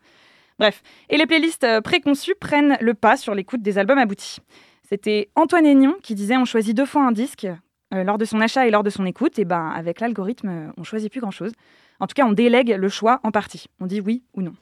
Bref, 0.59 0.83
et 1.09 1.17
les 1.17 1.27
playlists 1.27 1.65
euh, 1.65 1.81
préconçues 1.81 2.35
prennent 2.39 2.77
le 2.81 2.93
pas 2.93 3.17
sur 3.17 3.35
l'écoute 3.35 3.63
des 3.63 3.79
albums 3.79 3.99
aboutis. 3.99 4.39
C'était 4.87 5.31
Antoine 5.35 5.65
Aignon 5.65 5.97
qui 6.03 6.15
disait 6.15 6.37
on 6.37 6.45
choisit 6.45 6.77
deux 6.77 6.87
fois 6.87 7.05
un 7.05 7.13
disque, 7.13 7.47
euh, 7.95 8.05
lors 8.05 8.19
de 8.19 8.25
son 8.25 8.40
achat 8.40 8.66
et 8.66 8.71
lors 8.71 8.83
de 8.83 8.90
son 8.90 9.07
écoute, 9.07 9.38
et 9.38 9.45
ben 9.45 9.69
avec 9.69 10.00
l'algorithme, 10.00 10.73
on 10.76 10.85
choisit 10.85 11.11
plus 11.11 11.21
grand-chose. 11.21 11.52
En 12.00 12.07
tout 12.07 12.14
cas, 12.14 12.26
on 12.26 12.33
délègue 12.33 12.76
le 12.78 12.88
choix 12.88 13.21
en 13.23 13.31
partie. 13.31 13.66
On 13.81 13.87
dit 13.87 14.00
oui 14.00 14.23
ou 14.35 14.43
non. 14.43 14.55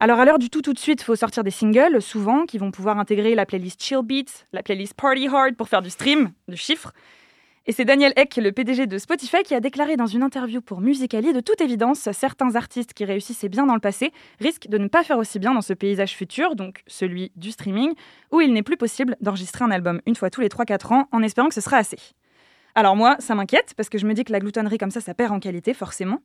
Alors 0.00 0.18
à 0.18 0.24
l'heure 0.24 0.38
du 0.38 0.50
tout 0.50 0.60
tout 0.60 0.72
de 0.72 0.78
suite, 0.78 1.00
il 1.00 1.04
faut 1.04 1.16
sortir 1.16 1.44
des 1.44 1.50
singles, 1.50 2.02
souvent, 2.02 2.46
qui 2.46 2.58
vont 2.58 2.70
pouvoir 2.70 2.98
intégrer 2.98 3.34
la 3.34 3.46
playlist 3.46 3.82
Chill 3.82 4.02
Beats, 4.02 4.44
la 4.52 4.62
playlist 4.62 4.94
Party 4.94 5.28
Hard 5.28 5.54
pour 5.54 5.68
faire 5.68 5.82
du 5.82 5.90
stream, 5.90 6.32
du 6.48 6.56
chiffre. 6.56 6.92
Et 7.66 7.72
c'est 7.72 7.86
Daniel 7.86 8.12
Eck, 8.16 8.36
le 8.36 8.52
PDG 8.52 8.86
de 8.86 8.98
Spotify, 8.98 9.42
qui 9.42 9.54
a 9.54 9.60
déclaré 9.60 9.96
dans 9.96 10.06
une 10.06 10.22
interview 10.22 10.60
pour 10.60 10.82
Musicali, 10.82 11.32
de 11.32 11.40
toute 11.40 11.62
évidence, 11.62 12.10
certains 12.12 12.56
artistes 12.56 12.92
qui 12.92 13.06
réussissaient 13.06 13.48
bien 13.48 13.64
dans 13.64 13.72
le 13.72 13.80
passé 13.80 14.12
risquent 14.40 14.68
de 14.68 14.76
ne 14.76 14.88
pas 14.88 15.02
faire 15.02 15.16
aussi 15.16 15.38
bien 15.38 15.54
dans 15.54 15.62
ce 15.62 15.72
paysage 15.72 16.14
futur, 16.14 16.56
donc 16.56 16.82
celui 16.86 17.32
du 17.36 17.52
streaming, 17.52 17.94
où 18.30 18.42
il 18.42 18.52
n'est 18.52 18.62
plus 18.62 18.76
possible 18.76 19.16
d'enregistrer 19.22 19.64
un 19.64 19.70
album 19.70 20.02
une 20.04 20.16
fois 20.16 20.28
tous 20.28 20.42
les 20.42 20.48
3-4 20.48 20.92
ans 20.92 21.08
en 21.10 21.22
espérant 21.22 21.48
que 21.48 21.54
ce 21.54 21.62
sera 21.62 21.78
assez. 21.78 21.96
Alors 22.74 22.96
moi, 22.96 23.16
ça 23.20 23.34
m'inquiète 23.34 23.74
parce 23.76 23.88
que 23.88 23.98
je 23.98 24.06
me 24.06 24.14
dis 24.14 24.24
que 24.24 24.32
la 24.32 24.40
gloutonnerie 24.40 24.78
comme 24.78 24.90
ça, 24.90 25.00
ça 25.00 25.14
perd 25.14 25.32
en 25.32 25.40
qualité, 25.40 25.74
forcément. 25.74 26.20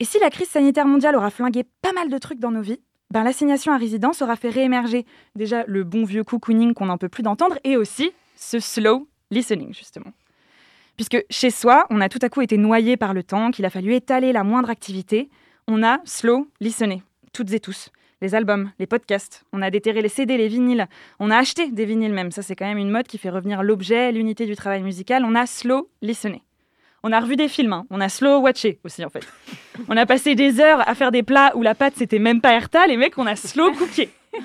Et 0.00 0.04
si 0.04 0.18
la 0.18 0.30
crise 0.30 0.48
sanitaire 0.48 0.86
mondiale 0.86 1.16
aura 1.16 1.30
flingué 1.30 1.64
pas 1.80 1.92
mal 1.92 2.08
de 2.08 2.18
trucs 2.18 2.38
dans 2.38 2.50
nos 2.50 2.60
vies, 2.60 2.80
ben 3.10 3.24
l'assignation 3.24 3.72
à 3.72 3.76
résidence 3.76 4.22
aura 4.22 4.36
fait 4.36 4.48
réémerger 4.48 5.06
déjà 5.34 5.64
le 5.66 5.84
bon 5.84 6.04
vieux 6.04 6.24
cocooning 6.24 6.74
qu'on 6.74 6.86
n'en 6.86 6.98
peut 6.98 7.08
plus 7.08 7.22
d'entendre 7.22 7.58
et 7.62 7.76
aussi 7.76 8.10
ce 8.36 8.58
slow 8.58 9.06
listening, 9.30 9.74
justement. 9.74 10.12
Puisque 10.96 11.24
chez 11.30 11.50
soi, 11.50 11.86
on 11.90 12.00
a 12.00 12.08
tout 12.08 12.18
à 12.22 12.28
coup 12.28 12.42
été 12.42 12.56
noyé 12.56 12.96
par 12.96 13.14
le 13.14 13.22
temps, 13.22 13.50
qu'il 13.50 13.64
a 13.64 13.70
fallu 13.70 13.94
étaler 13.94 14.32
la 14.32 14.44
moindre 14.44 14.70
activité, 14.70 15.30
on 15.68 15.82
a 15.82 16.00
slow 16.04 16.48
listené, 16.60 17.02
toutes 17.32 17.52
et 17.52 17.60
tous 17.60 17.90
les 18.22 18.36
albums, 18.36 18.70
les 18.78 18.86
podcasts, 18.86 19.44
on 19.52 19.60
a 19.60 19.70
déterré 19.70 20.00
les 20.00 20.08
CD, 20.08 20.38
les 20.38 20.48
vinyles, 20.48 20.86
on 21.18 21.30
a 21.30 21.36
acheté 21.36 21.70
des 21.70 21.84
vinyles 21.84 22.12
même. 22.12 22.30
Ça, 22.30 22.40
c'est 22.40 22.54
quand 22.54 22.64
même 22.64 22.78
une 22.78 22.90
mode 22.90 23.08
qui 23.08 23.18
fait 23.18 23.28
revenir 23.28 23.62
l'objet, 23.62 24.12
l'unité 24.12 24.46
du 24.46 24.54
travail 24.54 24.82
musical. 24.82 25.24
On 25.26 25.34
a 25.34 25.44
slow 25.44 25.90
listené. 26.00 26.42
On 27.02 27.10
a 27.10 27.18
revu 27.18 27.34
des 27.34 27.48
films, 27.48 27.72
hein. 27.72 27.84
on 27.90 28.00
a 28.00 28.08
slow 28.08 28.38
watché 28.38 28.78
aussi 28.84 29.04
en 29.04 29.10
fait. 29.10 29.26
On 29.88 29.96
a 29.96 30.06
passé 30.06 30.36
des 30.36 30.60
heures 30.60 30.88
à 30.88 30.94
faire 30.94 31.10
des 31.10 31.24
plats 31.24 31.50
où 31.56 31.62
la 31.62 31.74
pâte 31.74 31.94
c'était 31.96 32.20
même 32.20 32.40
pas 32.40 32.52
Erta, 32.52 32.86
les 32.86 32.96
mecs 32.96 33.18
on 33.18 33.26
a 33.26 33.34
slow 33.34 33.72
cooké. 33.72 34.08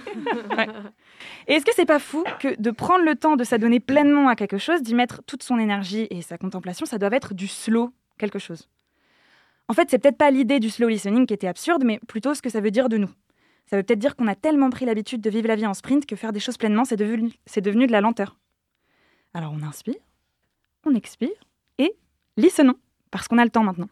Et 1.47 1.53
est-ce 1.53 1.63
que 1.63 1.71
c'est 1.75 1.85
pas 1.85 1.99
fou 1.99 2.23
que 2.39 2.59
de 2.59 2.71
prendre 2.71 3.05
le 3.05 3.13
temps 3.13 3.35
de 3.35 3.43
s'adonner 3.43 3.79
pleinement 3.79 4.27
à 4.27 4.35
quelque 4.35 4.57
chose, 4.57 4.81
d'y 4.81 4.95
mettre 4.95 5.21
toute 5.27 5.43
son 5.43 5.59
énergie 5.59 6.07
et 6.09 6.23
sa 6.23 6.39
contemplation, 6.39 6.87
ça 6.87 6.97
doit 6.97 7.15
être 7.15 7.35
du 7.35 7.47
slow 7.47 7.91
quelque 8.17 8.39
chose? 8.39 8.67
En 9.67 9.73
fait, 9.73 9.91
c'est 9.91 9.99
peut-être 9.99 10.17
pas 10.17 10.31
l'idée 10.31 10.59
du 10.59 10.71
slow 10.71 10.87
listening 10.87 11.27
qui 11.27 11.35
était 11.35 11.47
absurde, 11.47 11.83
mais 11.85 11.99
plutôt 12.07 12.33
ce 12.33 12.41
que 12.41 12.49
ça 12.49 12.59
veut 12.59 12.71
dire 12.71 12.89
de 12.89 12.97
nous. 12.97 13.09
Ça 13.67 13.75
veut 13.75 13.83
peut-être 13.83 13.99
dire 13.99 14.15
qu'on 14.15 14.27
a 14.27 14.35
tellement 14.35 14.69
pris 14.69 14.85
l'habitude 14.85 15.21
de 15.21 15.29
vivre 15.29 15.47
la 15.47 15.55
vie 15.55 15.65
en 15.65 15.73
sprint 15.73 16.05
que 16.05 16.15
faire 16.15 16.31
des 16.31 16.39
choses 16.39 16.57
pleinement, 16.57 16.85
c'est 16.85 16.95
devenu, 16.95 17.33
c'est 17.45 17.61
devenu 17.61 17.85
de 17.85 17.91
la 17.91 18.01
lenteur. 18.01 18.37
Alors 19.33 19.53
on 19.53 19.61
inspire, 19.61 19.95
on 20.85 20.95
expire 20.95 21.29
et 21.77 21.93
listenons, 22.37 22.75
parce 23.11 23.27
qu'on 23.27 23.37
a 23.37 23.43
le 23.43 23.51
temps 23.51 23.63
maintenant. 23.63 23.89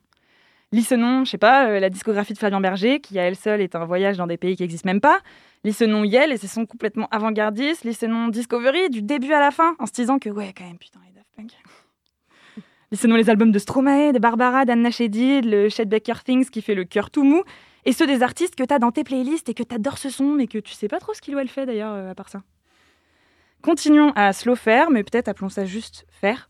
Listenons, 0.72 1.26
je 1.26 1.32
sais 1.32 1.38
pas, 1.38 1.68
euh, 1.68 1.80
la 1.80 1.90
discographie 1.90 2.34
de 2.34 2.38
Fabien 2.38 2.60
Berger, 2.60 3.00
qui 3.00 3.20
à 3.20 3.24
elle 3.24 3.36
seule 3.36 3.62
est 3.62 3.76
un 3.76 3.86
voyage 3.86 4.18
dans 4.18 4.28
des 4.28 4.38
pays 4.38 4.56
qui 4.56 4.64
n'existent 4.64 4.90
même 4.90 5.02
pas. 5.02 5.20
Listenons 5.64 6.04
Yel 6.04 6.32
et 6.32 6.38
ses 6.38 6.48
sons 6.48 6.66
complètement 6.66 7.08
avant-gardistes. 7.12 7.84
Listenons 7.84 8.30
Discovery 8.30 8.90
du 8.90 9.02
début 9.02 9.34
à 9.34 9.40
la 9.40 9.52
fin, 9.52 9.76
en 9.80 9.86
se 9.86 9.92
disant 9.92 10.20
que 10.20 10.30
ouais, 10.30 10.54
quand 10.58 10.66
même, 10.66 10.78
putain, 10.78 11.00
les 11.08 11.14
Daft 11.14 11.28
Punk. 11.36 11.52
Listenons 12.92 13.16
les 13.16 13.30
albums 13.30 13.52
de 13.52 13.60
Stromae, 13.60 14.12
de 14.12 14.20
Barbara, 14.20 14.66
d'Anna 14.66 14.92
Shedid, 14.92 15.46
le 15.46 15.70
Chet 15.70 15.86
Baker 15.86 16.24
Things 16.24 16.50
qui 16.50 16.62
fait 16.62 16.76
le 16.76 16.86
cœur 16.86 17.10
tout 17.10 17.24
mou 17.24 17.44
et 17.86 17.94
ceux 17.94 18.08
des 18.08 18.24
artistes 18.24 18.56
que 18.56 18.64
tu 18.64 18.74
as 18.74 18.80
dans 18.80 18.92
tes 18.92 19.04
playlists 19.04 19.50
et 19.50 19.54
que 19.54 19.64
tu 19.64 19.76
adores 19.76 19.98
ce 19.98 20.10
son, 20.10 20.32
mais 20.32 20.48
que 20.48 20.58
tu 20.58 20.74
sais 20.74 20.88
pas 20.88 21.00
trop 21.00 21.14
ce 21.14 21.22
qu'il 21.22 21.36
ou 21.36 21.40
elle 21.40 21.48
fait 21.48 21.66
d'ailleurs, 21.66 21.94
euh, 21.94 22.12
à 22.12 22.16
part 22.16 22.30
ça. 22.30 22.42
Continuons 23.62 24.12
à 24.16 24.34
slow 24.34 24.56
faire, 24.56 24.92
mais 24.92 25.04
peut-être 25.04 25.28
appelons 25.28 25.50
ça 25.50 25.66
juste 25.66 26.06
faire. 26.10 26.50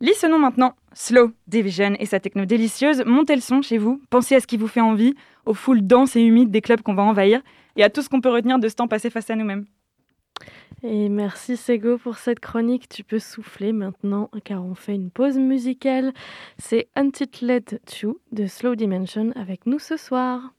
Listenons 0.00 0.38
maintenant 0.38 0.74
Slow 0.92 1.32
Division 1.46 1.94
et 1.98 2.06
sa 2.06 2.20
techno 2.20 2.44
délicieuse. 2.44 3.02
Montez 3.06 3.34
le 3.34 3.40
son 3.40 3.62
chez 3.62 3.78
vous, 3.78 4.00
pensez 4.10 4.34
à 4.34 4.40
ce 4.40 4.46
qui 4.46 4.56
vous 4.56 4.68
fait 4.68 4.80
envie, 4.80 5.14
aux 5.46 5.54
foules 5.54 5.86
denses 5.86 6.16
et 6.16 6.20
humides 6.20 6.50
des 6.50 6.60
clubs 6.60 6.82
qu'on 6.82 6.94
va 6.94 7.02
envahir, 7.02 7.40
et 7.76 7.84
à 7.84 7.90
tout 7.90 8.02
ce 8.02 8.08
qu'on 8.08 8.20
peut 8.20 8.30
retenir 8.30 8.58
de 8.58 8.68
ce 8.68 8.74
temps 8.74 8.88
passé 8.88 9.10
face 9.10 9.30
à 9.30 9.36
nous-mêmes. 9.36 9.64
Et 10.82 11.08
merci 11.08 11.56
Sego 11.56 11.96
pour 11.98 12.18
cette 12.18 12.40
chronique. 12.40 12.88
Tu 12.88 13.04
peux 13.04 13.18
souffler 13.18 13.72
maintenant 13.72 14.30
car 14.44 14.62
on 14.62 14.74
fait 14.74 14.94
une 14.94 15.10
pause 15.10 15.38
musicale. 15.38 16.12
C'est 16.58 16.88
Untitled 16.94 17.80
2 18.02 18.12
de 18.32 18.46
Slow 18.46 18.74
Dimension 18.74 19.32
avec 19.34 19.66
nous 19.66 19.78
ce 19.78 19.96
soir. 19.96 20.55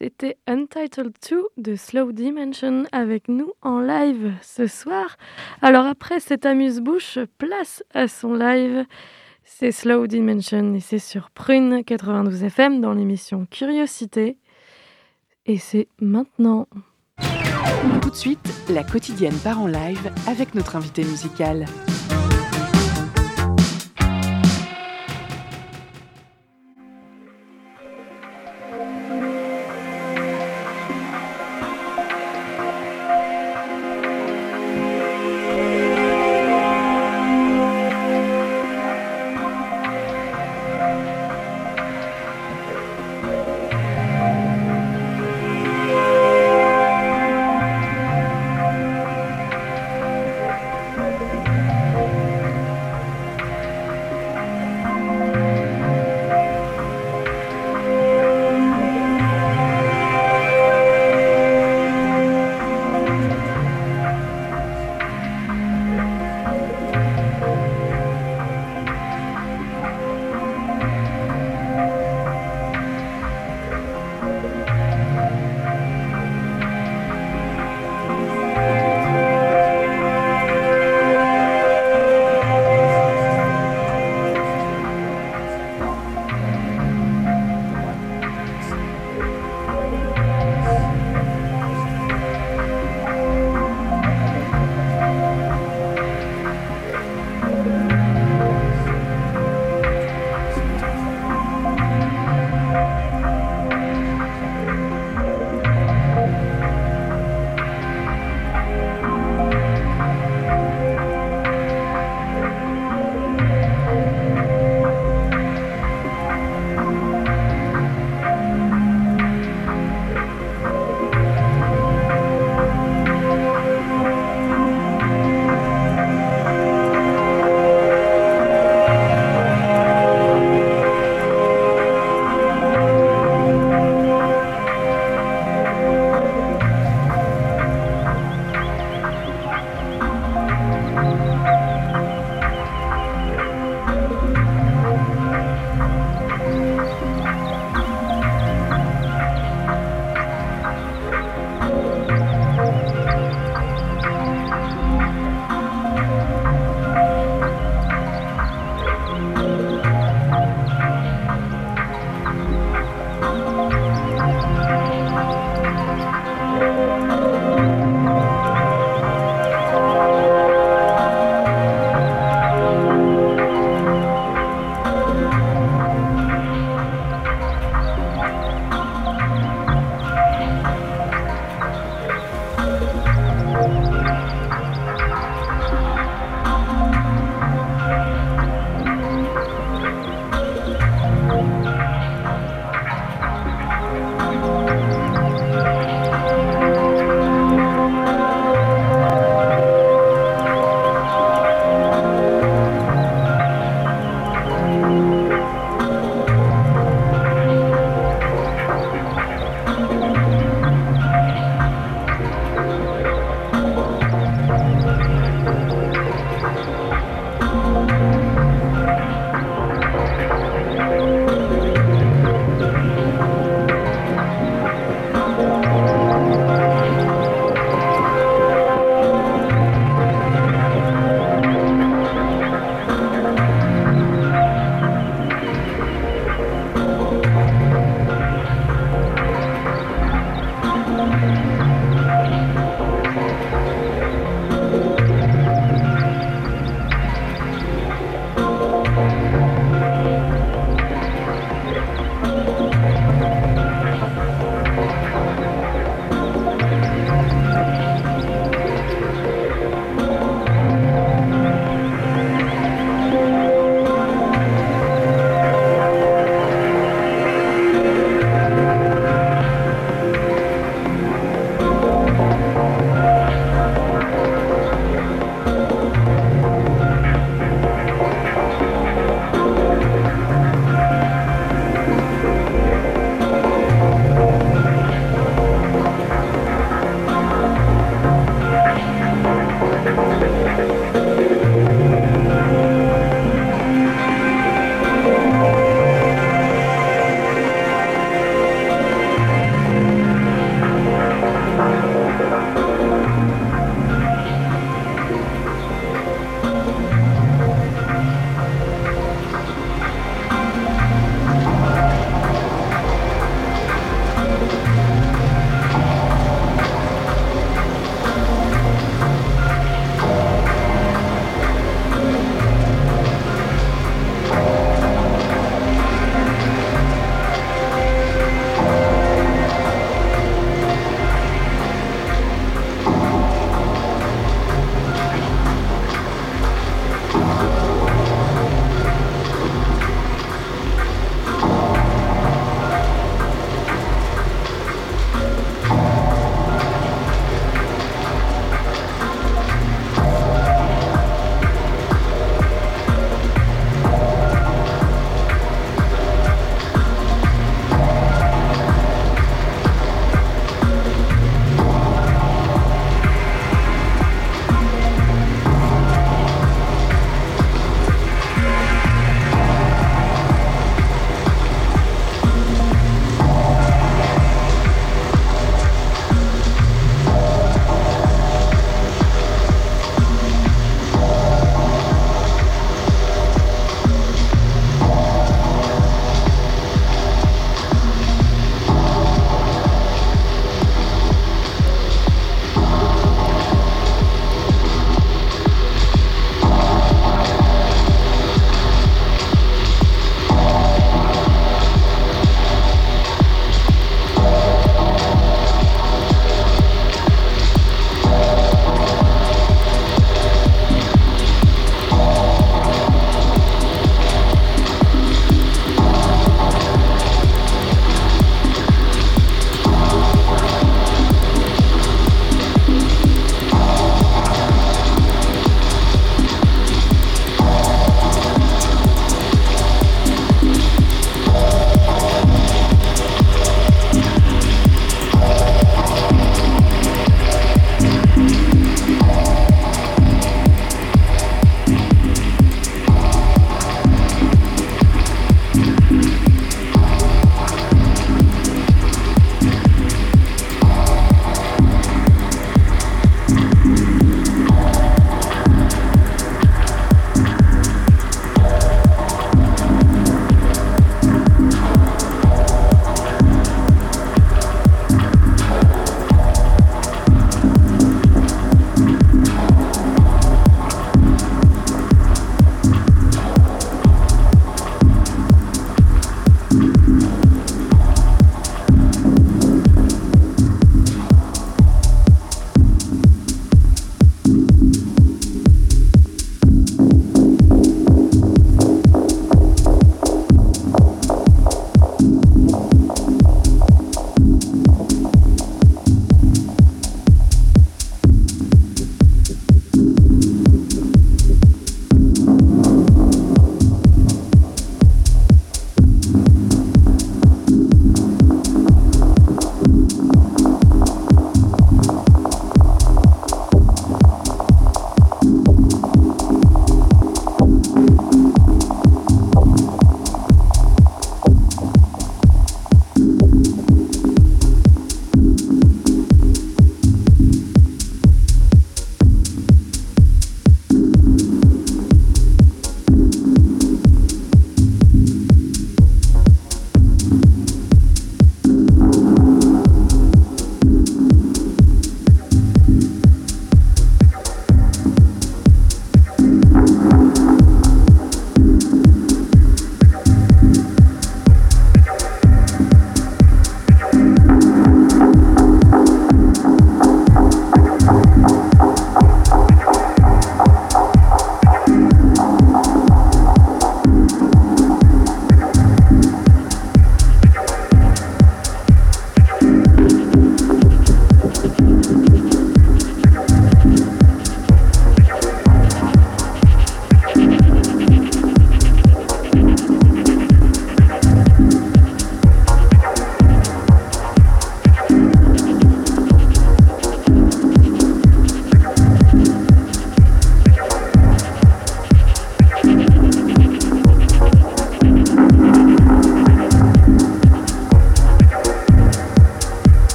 C'était 0.00 0.38
Untitled 0.48 1.12
2 1.30 1.42
de 1.56 1.76
Slow 1.76 2.10
Dimension 2.10 2.84
avec 2.90 3.28
nous 3.28 3.52
en 3.62 3.80
live 3.80 4.32
ce 4.42 4.66
soir. 4.66 5.16
Alors 5.62 5.86
après 5.86 6.18
cet 6.18 6.46
amuse-bouche, 6.46 7.20
place 7.38 7.84
à 7.94 8.08
son 8.08 8.34
live. 8.34 8.84
C'est 9.44 9.70
Slow 9.70 10.08
Dimension 10.08 10.74
et 10.74 10.80
c'est 10.80 10.98
sur 10.98 11.30
Prune 11.30 11.84
92 11.84 12.42
FM 12.42 12.80
dans 12.80 12.92
l'émission 12.92 13.46
Curiosité. 13.48 14.36
Et 15.46 15.58
c'est 15.58 15.86
maintenant. 16.00 16.66
Tout 18.02 18.10
de 18.10 18.16
suite, 18.16 18.52
la 18.70 18.82
quotidienne 18.82 19.38
part 19.44 19.60
en 19.60 19.68
live 19.68 20.10
avec 20.26 20.54
notre 20.56 20.74
invité 20.74 21.04
musical. 21.04 21.66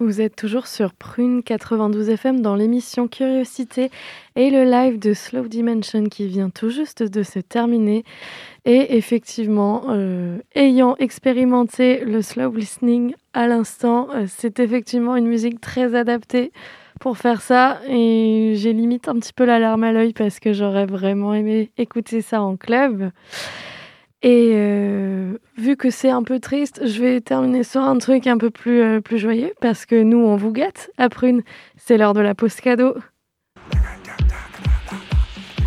Vous 0.00 0.20
êtes 0.20 0.34
toujours 0.34 0.66
sur 0.66 0.92
Prune 0.92 1.44
92 1.44 2.08
FM 2.08 2.40
dans 2.40 2.56
l'émission 2.56 3.06
Curiosité 3.06 3.90
et 4.34 4.50
le 4.50 4.64
live 4.64 4.98
de 4.98 5.14
Slow 5.14 5.46
Dimension 5.46 6.04
qui 6.04 6.26
vient 6.26 6.50
tout 6.50 6.70
juste 6.70 7.04
de 7.04 7.22
se 7.22 7.38
terminer. 7.38 8.04
Et 8.64 8.96
effectivement, 8.96 9.84
euh, 9.90 10.38
ayant 10.56 10.96
expérimenté 10.96 12.04
le 12.04 12.22
slow 12.22 12.52
listening 12.52 13.14
à 13.34 13.46
l'instant, 13.46 14.08
euh, 14.14 14.24
c'est 14.26 14.58
effectivement 14.58 15.14
une 15.14 15.28
musique 15.28 15.60
très 15.60 15.94
adaptée 15.94 16.50
pour 16.98 17.16
faire 17.16 17.40
ça. 17.40 17.78
Et 17.88 18.54
j'ai 18.56 18.72
limite 18.72 19.06
un 19.06 19.14
petit 19.14 19.32
peu 19.32 19.44
la 19.44 19.60
larme 19.60 19.84
à 19.84 19.92
l'œil 19.92 20.12
parce 20.12 20.40
que 20.40 20.52
j'aurais 20.52 20.86
vraiment 20.86 21.34
aimé 21.34 21.70
écouter 21.78 22.20
ça 22.20 22.42
en 22.42 22.56
club. 22.56 23.10
Et 24.26 24.52
euh, 24.54 25.36
vu 25.58 25.76
que 25.76 25.90
c'est 25.90 26.08
un 26.08 26.22
peu 26.22 26.40
triste, 26.40 26.80
je 26.86 26.98
vais 27.02 27.20
terminer 27.20 27.62
sur 27.62 27.82
un 27.82 27.98
truc 27.98 28.26
un 28.26 28.38
peu 28.38 28.48
plus, 28.48 28.80
euh, 28.80 29.00
plus 29.02 29.18
joyeux 29.18 29.52
parce 29.60 29.84
que 29.84 30.02
nous, 30.02 30.16
on 30.16 30.34
vous 30.34 30.50
gâte 30.50 30.90
à 30.96 31.10
Prune. 31.10 31.42
C'est 31.76 31.98
l'heure 31.98 32.14
de 32.14 32.22
la 32.22 32.34
pause 32.34 32.54
cadeau. 32.54 32.94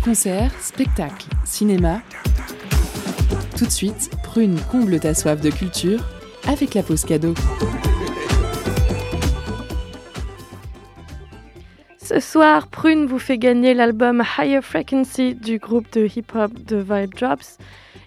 Concert, 0.04 0.50
spectacle, 0.60 1.28
cinéma. 1.44 2.02
Tout 3.56 3.66
de 3.66 3.70
suite, 3.70 4.10
Prune 4.24 4.56
comble 4.72 4.98
ta 4.98 5.14
soif 5.14 5.40
de 5.40 5.50
culture 5.50 6.00
avec 6.48 6.74
la 6.74 6.82
pause 6.82 7.04
cadeau. 7.04 7.34
Ce 12.02 12.18
soir, 12.18 12.66
Prune 12.66 13.06
vous 13.06 13.20
fait 13.20 13.38
gagner 13.38 13.74
l'album 13.74 14.24
Higher 14.36 14.62
Frequency 14.62 15.36
du 15.36 15.58
groupe 15.58 15.92
de 15.92 16.06
hip-hop 16.06 16.50
The 16.66 16.72
Vibe 16.72 17.14
Drops. 17.14 17.58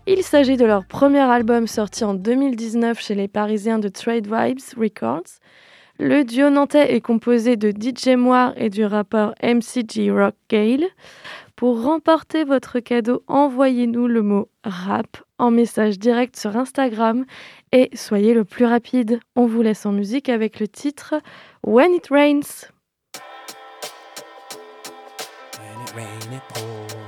Il 0.08 0.24
s'agit 0.24 0.58
de 0.58 0.66
leur 0.66 0.86
premier 0.86 1.20
album 1.20 1.68
sorti 1.68 2.04
en 2.04 2.16
2019 2.16 3.00
chez 3.00 3.14
les 3.14 3.28
Parisiens 3.28 3.78
de 3.78 3.88
Trade 3.88 4.26
Vibes 4.26 4.76
Records. 4.76 5.40
Le 6.00 6.24
duo 6.24 6.50
nantais 6.50 6.96
est 6.96 7.02
composé 7.02 7.56
de 7.56 7.70
DJ 7.70 8.16
Moir 8.16 8.54
et 8.58 8.72
du 8.72 8.84
rappeur 8.84 9.36
MCG 9.44 10.10
Rock 10.10 10.34
Gale. 10.50 10.86
Pour 11.56 11.84
remporter 11.84 12.44
votre 12.44 12.80
cadeau, 12.80 13.24
envoyez-nous 13.28 14.08
le 14.08 14.24
mot 14.24 14.50
rap 14.64 15.18
en 15.38 15.52
message 15.52 16.00
direct 16.00 16.36
sur 16.36 16.58
Instagram 16.58 17.26
et 17.72 17.92
soyez 17.94 18.34
le 18.34 18.44
plus 18.44 18.66
rapide. 18.66 19.20
On 19.36 19.46
vous 19.46 19.62
laisse 19.62 19.86
en 19.86 19.92
musique 19.92 20.30
avec 20.30 20.60
le 20.60 20.68
titre 20.68 21.14
When 21.64 21.94
It 21.94 22.08
Rains. 22.10 22.72
When 25.60 25.82
it 25.84 25.96
rain, 25.96 26.34
it 26.34 26.42
pours. 26.54 27.02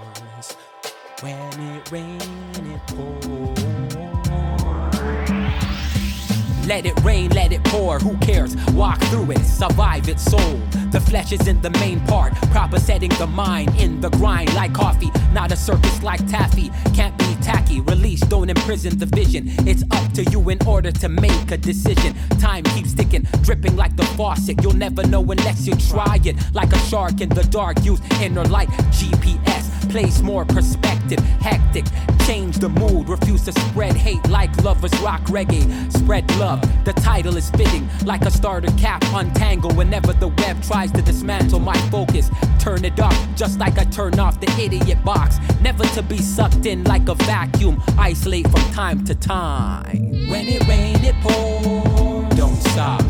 Let 6.68 6.86
it 6.86 6.98
rain, 7.04 7.30
let 7.32 7.52
it 7.52 7.64
pour, 7.66 8.00
who 8.00 8.18
cares? 8.20 8.56
Walk 8.72 9.00
through 9.06 9.32
it, 9.32 9.46
survive 9.46 10.08
it, 10.08 10.20
soul. 10.20 10.60
The 10.92 11.02
flesh 11.02 11.32
is 11.34 11.48
in 11.48 11.62
the 11.62 11.70
main 11.72 12.00
part, 12.02 12.34
proper 12.52 12.80
setting 12.80 13.10
the 13.12 13.28
mind 13.28 13.76
in 13.80 14.00
the 14.00 14.10
grind 14.12 14.54
like 14.54 14.74
coffee, 14.74 15.12
not 15.34 15.52
a 15.52 15.58
circus 15.58 16.02
like 16.04 16.26
taffy. 16.28 16.72
Can't 16.94 17.18
be 17.18 17.36
tacky, 17.42 17.82
release, 17.82 18.22
don't 18.22 18.50
imprison 18.50 18.98
the 18.98 19.06
vision. 19.08 19.50
It's 19.68 19.84
up 19.92 20.14
to 20.14 20.24
you 20.26 20.50
in 20.50 20.66
order 20.66 20.92
to 20.92 21.10
make 21.10 21.52
a 21.52 21.58
decision. 21.58 22.16
Time 22.40 22.64
keeps 22.64 22.94
ticking, 22.94 23.24
dripping 23.42 23.76
like 23.76 23.96
the 23.98 24.06
faucet. 24.18 24.64
You'll 24.64 24.74
never 24.74 25.06
know 25.06 25.22
unless 25.22 25.68
you 25.68 25.76
try 25.76 26.20
it. 26.24 26.38
Like 26.54 26.72
a 26.72 26.80
shark 26.80 27.20
in 27.20 27.30
the 27.30 27.44
dark, 27.44 27.84
use 27.84 28.00
inner 28.22 28.46
light, 28.46 28.70
GPS. 28.92 29.73
Place 29.90 30.22
more 30.22 30.46
perspective, 30.46 31.20
hectic. 31.20 31.86
Change 32.26 32.58
the 32.58 32.70
mood, 32.70 33.10
refuse 33.10 33.44
to 33.46 33.52
spread 33.52 33.96
hate 33.96 34.28
like 34.30 34.56
lovers 34.64 34.98
rock 35.02 35.22
reggae. 35.24 35.92
Spread 35.92 36.30
love, 36.38 36.62
the 36.86 36.94
title 36.94 37.38
is 37.38 37.50
fitting. 37.52 37.88
Like 38.06 38.22
a 38.24 38.32
starter 38.32 38.72
cap, 38.78 39.04
untangle 39.14 39.72
whenever 39.74 40.14
the 40.14 40.30
web 40.30 40.62
tries 40.64 40.92
to 40.94 41.02
dismantle 41.02 41.60
my 41.60 41.78
focus. 41.90 42.30
Turn 42.60 42.86
it 42.86 43.00
up, 43.00 43.14
just 43.36 43.60
like 43.60 43.78
I 43.78 43.84
turn 43.86 44.20
off 44.20 44.40
the 44.40 44.50
idiot 44.60 45.04
box. 45.04 45.38
Never 45.62 45.84
to 45.96 46.02
be 46.02 46.18
sucked 46.18 46.66
in 46.66 46.84
like 46.86 47.08
a 47.10 47.16
vacuum, 47.16 47.82
isolate 47.98 48.48
from 48.50 48.62
time 48.72 49.04
to 49.06 49.16
time. 49.16 50.28
When 50.30 50.48
it 50.48 50.68
rain, 50.68 51.04
it 51.04 51.16
pours. 51.22 52.38
Don't 52.38 52.56
stop, 52.56 53.04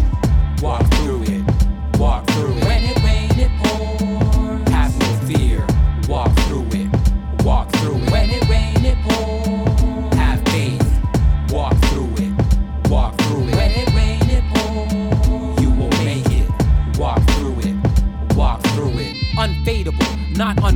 walk 0.62 0.86
through 0.96 1.24
it, 1.24 1.43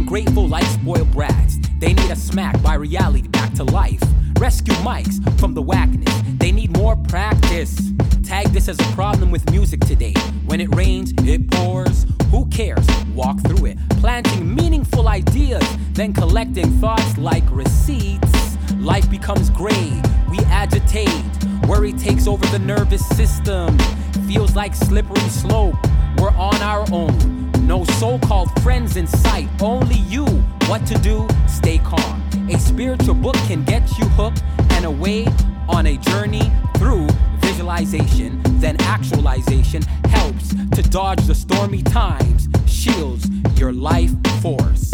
ungrateful 0.08 0.47
life 0.47 0.68
spoiled 0.70 1.12
brats. 1.12 1.60
They 1.80 1.93
need 1.93 2.10
a 2.10 2.16
smack 2.16 2.62
by 2.64 2.76
reality 2.76 3.28
back 3.28 3.53
to 3.55 3.66
life. 3.66 4.01
Rescue 4.39 4.74
mics 4.76 5.20
from 5.38 5.53
the 5.53 5.62
whackness. 5.62 6.24
They 6.38 6.53
need 6.53 6.78
more 6.78 6.95
practice. 6.95 7.91
Tag 8.24 8.47
this 8.53 8.70
as 8.70 8.80
a 8.80 8.93
problem 8.93 9.32
with 9.32 9.51
music 9.51 9.82
today. 9.82 10.14
When 10.45 10.62
it 10.62 10.74
rains, 10.76 11.12
it 11.26 11.51
pours. 11.51 12.05
Who 12.32 12.45
cares? 12.45 12.88
Walk 13.14 13.41
through 13.41 13.66
it. 13.66 13.78
Planting 13.99 14.55
meaningful 14.55 15.10
ideas, 15.10 15.66
then 15.91 16.14
collecting 16.14 16.72
thoughts 16.80 17.18
like 17.18 17.43
receipts. 17.51 18.58
Life 18.76 19.12
becomes 19.12 19.49
gray. 19.49 20.01
We 20.30 20.39
agitate. 20.45 21.26
Worry 21.68 21.91
takes 21.91 22.28
over 22.28 22.45
the 22.45 22.60
nervous 22.60 23.05
system. 23.10 23.78
Feels 24.26 24.55
like 24.55 24.74
slippery 24.74 25.30
slope. 25.30 25.76
We're 26.18 26.32
on 26.32 26.62
our 26.62 26.86
own. 26.93 27.47
No 27.68 27.84
so 27.99 28.18
called 28.20 28.49
friends 28.63 28.95
in 28.95 29.05
sight. 29.07 29.49
Only 29.61 29.97
you. 30.07 30.24
What 30.68 30.86
to 30.88 30.97
do? 30.99 31.28
Stay 31.49 31.80
calm. 31.80 32.24
A 32.49 32.57
spiritual 32.57 33.13
book 33.13 33.36
can 33.45 33.65
get 33.65 33.97
you 33.99 34.05
hooked 34.05 34.41
and 34.72 34.86
away 34.86 35.28
on 35.68 35.86
a 35.86 35.97
journey 35.97 36.49
through 36.78 37.07
visualization. 37.39 38.41
Then 38.61 38.80
actualization 38.84 39.82
helps 40.07 40.55
to 40.76 40.82
dodge 40.82 41.28
the 41.28 41.36
stormy 41.36 41.82
times, 41.82 42.47
shields 42.68 43.30
your 43.59 43.74
life 43.74 44.11
force. 44.41 44.89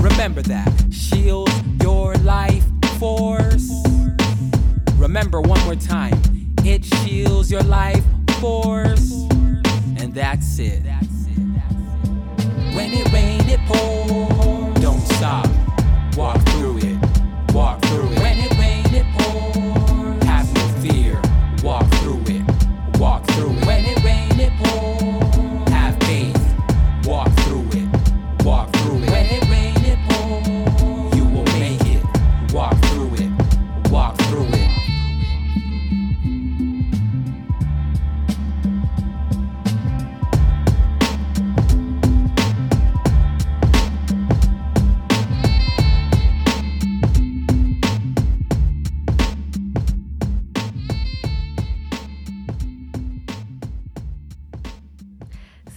Remember 0.00 0.40
that. 0.40 0.72
Shield 0.90 1.50
your 1.82 2.14
life 2.14 2.64
force. 2.98 3.70
Remember 4.96 5.42
one 5.42 5.62
more 5.64 5.76
time. 5.76 6.18
It 6.64 6.82
shields 6.82 7.50
your 7.50 7.62
life 7.62 8.04
force. 8.40 9.12
And 9.98 10.14
that's 10.14 10.58
it. 10.58 10.82
When 12.86 12.94
it 12.94 13.12
rain, 13.12 13.48
it 13.48 13.58
pours. 13.66 14.80
Don't 14.80 15.00
stop. 15.08 15.48
Walk 16.16 16.45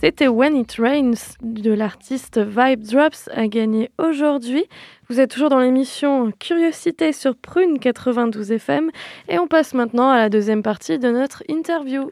C'était 0.10 0.28
When 0.28 0.56
It 0.56 0.78
Rains 0.80 1.38
de 1.44 1.72
l'artiste 1.72 2.40
Vibe 2.40 2.82
Drops 2.82 3.30
à 3.32 3.48
gagner 3.48 3.92
aujourd'hui. 4.00 4.66
Vous 5.08 5.20
êtes 5.20 5.30
toujours 5.30 5.50
dans 5.50 5.60
l'émission 5.60 6.32
Curiosité 6.32 7.14
sur 7.14 7.36
Prune 7.36 7.78
92 7.78 8.54
FM 8.54 8.90
et 9.28 9.38
on 9.38 9.46
passe 9.46 9.76
maintenant 9.76 10.10
à 10.10 10.18
la 10.18 10.30
deuxième 10.30 10.64
partie 10.64 10.98
de 10.98 11.12
notre 11.12 11.44
interview. 11.48 12.10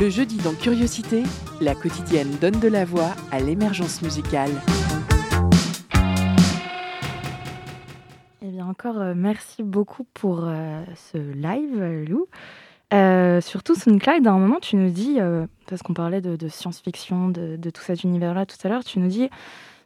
Le 0.00 0.08
jeudi 0.08 0.36
dans 0.36 0.54
Curiosité, 0.54 1.24
la 1.60 1.74
quotidienne 1.74 2.30
donne 2.40 2.60
de 2.60 2.68
la 2.68 2.84
voix 2.84 3.10
à 3.32 3.40
l'émergence 3.40 4.00
musicale. 4.00 4.52
Eh 8.40 8.46
bien, 8.46 8.66
encore 8.66 9.00
euh, 9.00 9.14
merci 9.16 9.64
beaucoup 9.64 10.04
pour 10.14 10.44
euh, 10.44 10.84
ce 10.94 11.18
live, 11.18 12.06
Lou. 12.08 12.28
Euh, 12.92 13.40
surtout, 13.40 13.74
SoundCloud, 13.74 14.26
à 14.26 14.32
un 14.32 14.38
moment, 14.38 14.60
tu 14.60 14.76
nous 14.76 14.90
dis, 14.90 15.16
euh, 15.18 15.46
parce 15.72 15.82
qu'on 15.82 15.94
parlait 15.94 16.20
de, 16.20 16.48
science-fiction, 16.48 17.30
de, 17.30 17.70
tout 17.70 17.80
cet 17.80 18.04
univers-là 18.04 18.44
tout 18.44 18.58
à 18.62 18.68
l'heure, 18.68 18.84
tu 18.84 18.98
nous 18.98 19.08
dis, 19.08 19.30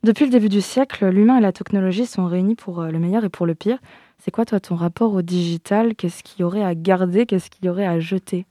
depuis 0.02 0.24
le 0.24 0.32
début 0.32 0.48
du 0.48 0.60
siècle, 0.60 1.06
l'humain 1.06 1.38
et 1.38 1.40
la 1.40 1.52
technologie 1.52 2.06
sont 2.06 2.26
réunis 2.26 2.56
pour 2.56 2.80
euh, 2.80 2.90
le 2.90 2.98
meilleur 2.98 3.24
et 3.24 3.28
pour 3.28 3.46
le 3.46 3.54
pire. 3.54 3.78
C'est 4.18 4.32
quoi 4.32 4.44
toi 4.44 4.58
ton 4.58 4.74
rapport 4.74 5.14
au 5.14 5.22
digital? 5.22 5.94
Qu'est-ce 5.94 6.24
qu'il 6.24 6.40
y 6.40 6.42
aurait 6.42 6.64
à 6.64 6.74
garder? 6.74 7.24
Qu'est-ce 7.24 7.50
qu'il 7.50 7.66
y 7.66 7.68
aurait 7.68 7.86
à 7.86 8.00
jeter? 8.00 8.46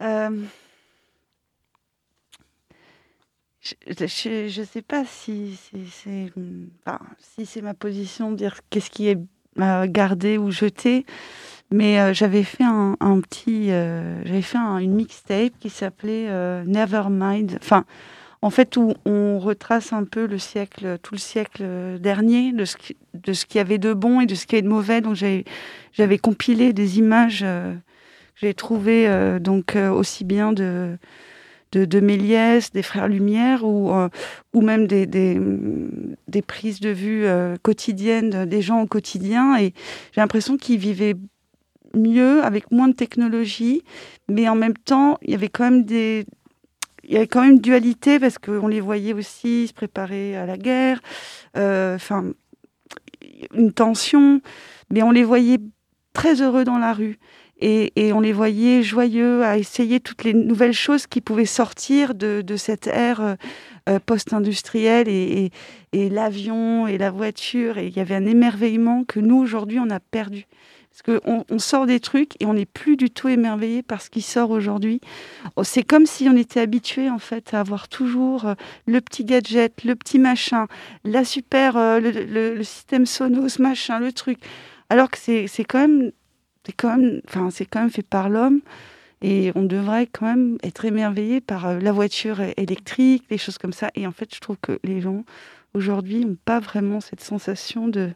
Euh, 0.00 0.30
je 3.60 4.60
ne 4.60 4.64
sais 4.64 4.82
pas 4.82 5.04
si, 5.04 5.60
c'est 7.44 7.60
ma 7.60 7.74
position 7.74 8.30
de 8.30 8.36
dire 8.36 8.60
qu'est-ce 8.70 8.88
qui 8.88 9.08
est 9.08 9.18
euh, 9.58 9.86
gardé 9.86 10.38
ou 10.38 10.50
jeté 10.50 11.04
mais 11.72 11.98
euh, 11.98 12.12
j'avais 12.12 12.42
fait 12.42 12.64
un, 12.64 13.20
petit, 13.20 13.70
euh, 13.70 14.22
j'avais 14.24 14.42
fait 14.42 14.58
un, 14.58 14.78
une 14.78 14.94
mixtape 14.94 15.52
qui 15.60 15.70
s'appelait 15.70 16.28
Nevermind. 16.64 17.58
Enfin, 17.60 17.84
en 18.42 18.50
fait, 18.50 18.76
où 18.76 18.94
on 19.04 19.38
retrace 19.38 19.92
un 19.92 20.04
peu 20.04 20.26
le 20.26 20.38
siècle, 20.38 20.98
tout 21.02 21.14
le 21.14 21.20
siècle 21.20 21.64
dernier, 22.00 22.52
de 22.52 22.64
ce 22.64 22.76
de 23.14 23.32
qu'il 23.32 23.58
y 23.58 23.60
avait 23.60 23.78
de 23.78 23.94
bon 23.94 24.20
et 24.20 24.26
de 24.26 24.34
ce 24.34 24.46
qui 24.46 24.56
y 24.56 24.58
avait 24.58 24.66
de 24.66 24.72
mauvais. 24.72 25.00
Donc 25.00 25.16
j'avais 25.92 26.18
compilé 26.18 26.72
des 26.72 26.98
images 26.98 27.40
que 27.40 27.72
j'ai 28.34 28.54
trouvées 28.54 29.38
donc 29.40 29.76
aussi 29.76 30.24
bien 30.24 30.52
de 30.52 30.98
de, 31.72 32.00
Méliès, 32.00 32.70
des 32.72 32.82
Frères 32.82 33.08
Lumière, 33.08 33.64
ou, 33.64 33.92
euh, 33.92 34.08
ou 34.52 34.60
même 34.60 34.86
des, 34.86 35.06
des, 35.06 36.42
prises 36.42 36.80
de 36.80 36.90
vue 36.90 37.24
euh, 37.24 37.56
quotidiennes 37.62 38.44
des 38.44 38.62
gens 38.62 38.82
au 38.82 38.86
quotidien. 38.86 39.56
Et 39.58 39.72
j'ai 40.12 40.20
l'impression 40.20 40.56
qu'ils 40.56 40.78
vivaient 40.78 41.14
mieux, 41.94 42.42
avec 42.42 42.70
moins 42.70 42.88
de 42.88 42.94
technologie, 42.94 43.82
mais 44.28 44.48
en 44.48 44.54
même 44.54 44.76
temps, 44.76 45.18
il 45.22 45.30
y 45.30 45.34
avait 45.34 45.48
quand 45.48 45.64
même 45.64 45.84
des... 45.84 46.26
Il 47.04 47.12
y 47.12 47.16
avait 47.16 47.26
quand 47.26 47.42
même 47.42 47.54
une 47.54 47.60
dualité 47.60 48.20
parce 48.20 48.38
qu'on 48.38 48.68
les 48.68 48.80
voyait 48.80 49.12
aussi 49.12 49.66
se 49.66 49.72
préparer 49.72 50.36
à 50.36 50.46
la 50.46 50.56
guerre, 50.56 51.00
euh, 51.56 51.98
une 53.54 53.72
tension, 53.72 54.40
mais 54.88 55.02
on 55.02 55.10
les 55.10 55.24
voyait 55.24 55.58
très 56.12 56.40
heureux 56.42 56.62
dans 56.62 56.78
la 56.78 56.92
rue. 56.92 57.18
Et, 57.64 58.12
on 58.12 58.18
les 58.18 58.32
voyait 58.32 58.82
joyeux 58.82 59.44
à 59.44 59.56
essayer 59.56 60.00
toutes 60.00 60.24
les 60.24 60.34
nouvelles 60.34 60.72
choses 60.72 61.06
qui 61.06 61.20
pouvaient 61.20 61.46
sortir 61.46 62.12
de, 62.16 62.56
cette 62.56 62.88
ère 62.88 63.36
euh, 63.88 63.98
post-industrielle 64.04 65.08
et, 65.08 65.52
l'avion 65.92 66.88
et 66.88 66.98
la 66.98 67.12
voiture. 67.12 67.78
Et 67.78 67.86
il 67.86 67.96
y 67.96 68.00
avait 68.00 68.16
un 68.16 68.26
émerveillement 68.26 69.04
que 69.04 69.20
nous, 69.20 69.36
aujourd'hui, 69.36 69.78
on 69.78 69.90
a 69.90 70.00
perdu. 70.00 70.46
Parce 70.92 71.20
qu'on 71.20 71.44
on 71.48 71.58
sort 71.58 71.86
des 71.86 72.00
trucs 72.00 72.40
et 72.40 72.46
on 72.46 72.54
n'est 72.54 72.66
plus 72.66 72.96
du 72.96 73.10
tout 73.10 73.28
émerveillé 73.28 73.82
par 73.82 74.02
ce 74.02 74.10
qui 74.10 74.20
sort 74.20 74.50
aujourd'hui. 74.50 75.00
Oh, 75.56 75.64
c'est 75.64 75.82
comme 75.82 76.04
si 76.04 76.28
on 76.28 76.36
était 76.36 76.60
habitué 76.60 77.08
en 77.08 77.18
fait 77.18 77.54
à 77.54 77.60
avoir 77.60 77.88
toujours 77.88 78.46
euh, 78.46 78.54
le 78.86 79.00
petit 79.00 79.24
gadget, 79.24 79.84
le 79.84 79.96
petit 79.96 80.18
machin, 80.18 80.66
la 81.04 81.24
super, 81.24 81.76
le, 81.76 82.10
le 82.10 82.62
système 82.62 83.06
Sonos, 83.06 83.58
machin, 83.58 83.98
le 84.00 84.12
truc. 84.12 84.38
Alors 84.90 85.10
que 85.10 85.18
c'est 85.18 85.64
quand 85.64 85.80
même 85.80 86.12
c'est 86.64 86.72
quand 86.72 86.96
même, 86.96 87.20
enfin, 87.28 87.50
c'est 87.50 87.64
quand 87.64 87.80
même 87.80 87.90
fait 87.90 88.06
par 88.06 88.28
l'homme. 88.28 88.60
Et 89.20 89.52
on 89.54 89.62
devrait 89.62 90.06
quand 90.06 90.26
même 90.26 90.58
être 90.62 90.84
émerveillé 90.84 91.40
par 91.40 91.66
euh, 91.66 91.78
la 91.78 91.92
voiture 91.92 92.40
électrique, 92.56 93.28
des 93.28 93.38
choses 93.38 93.58
comme 93.58 93.72
ça. 93.72 93.90
Et 93.94 94.06
en 94.06 94.12
fait, 94.12 94.34
je 94.34 94.40
trouve 94.40 94.56
que 94.60 94.80
les 94.82 95.00
gens 95.00 95.24
aujourd'hui 95.74 96.24
n'ont 96.24 96.36
pas 96.44 96.58
vraiment 96.58 97.00
cette 97.00 97.20
sensation 97.20 97.88
de, 97.88 98.10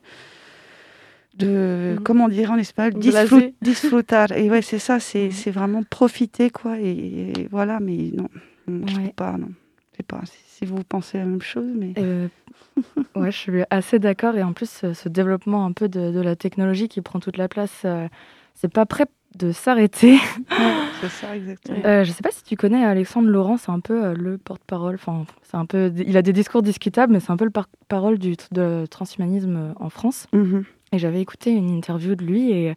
de 1.37 1.95
mhm. 1.97 2.03
comment 2.03 2.29
dire 2.29 2.51
en 2.51 2.57
espagnol, 2.57 3.03
disfrutar. 3.63 4.33
Et 4.33 4.51
ouais, 4.51 4.63
c'est 4.63 4.79
ça, 4.79 5.01
c'est, 5.01 5.31
c'est 5.31 5.51
vraiment 5.51 5.83
profiter, 5.83 6.51
quoi. 6.51 6.79
Et, 6.79 7.33
voilà, 7.51 7.81
mais 7.81 8.11
non, 8.15 8.29
je 8.67 8.73
ne 8.73 8.89
sais 8.89 9.13
pas, 9.15 9.33
non. 9.33 9.49
Je 9.93 9.99
sais 9.99 10.03
pas 10.03 10.21
si 10.47 10.65
vous 10.65 10.83
pensez 10.85 11.19
la 11.19 11.25
même 11.25 11.43
chose, 11.43 11.71
mais. 11.75 11.95
Euh, 11.99 12.29
ouais, 13.15 13.31
je 13.31 13.37
suis 13.37 13.63
assez 13.71 13.99
d'accord. 13.99 14.37
Et 14.37 14.43
en 14.43 14.53
plus, 14.53 14.85
ce, 14.93 15.09
développement 15.09 15.65
un 15.65 15.73
peu 15.73 15.89
de, 15.89 16.11
de, 16.11 16.21
la 16.21 16.37
technologie 16.37 16.89
qui 16.89 17.01
prend 17.01 17.21
toute 17.21 17.37
la 17.37 17.49
place. 17.49 17.83
Euh, 17.85 18.09
c'est 18.55 18.73
pas 18.73 18.87
prêt 18.87 19.07
de 19.37 19.53
s'arrêter. 19.53 20.19
c'est 21.01 21.09
ça, 21.09 21.37
exactement. 21.37 21.79
Euh, 21.85 22.05
je 22.05 22.11
sais 22.11 22.23
pas 22.23 22.31
si 22.31 22.43
tu 22.43 22.57
connais 22.57 22.85
Alexandre 22.85 23.29
Laurent, 23.29 23.57
c'est 23.57 23.71
un 23.71 23.81
peu 23.81 24.05
euh, 24.05 24.15
le 24.15 24.39
porte-parole. 24.39 24.95
Enfin, 24.95 25.27
c'est 25.43 25.57
un 25.57 25.67
peu, 25.67 25.93
il 25.97 26.17
a 26.17 26.23
des 26.23 26.33
discours 26.33 26.63
discutables, 26.63 27.13
mais 27.13 27.21
c'est 27.21 27.31
un 27.31 27.37
peu 27.37 27.45
le 27.45 27.51
porte-parole 27.51 28.19
du 28.19 28.37
de 28.53 28.87
transhumanisme 28.91 29.57
euh, 29.57 29.73
en 29.77 29.91
France. 29.91 30.27
Mm-hmm. 30.33 30.65
Et 30.93 30.99
j'avais 30.99 31.21
écouté 31.21 31.51
une 31.51 31.71
interview 31.71 32.15
de 32.15 32.25
lui 32.25 32.53
et 32.53 32.75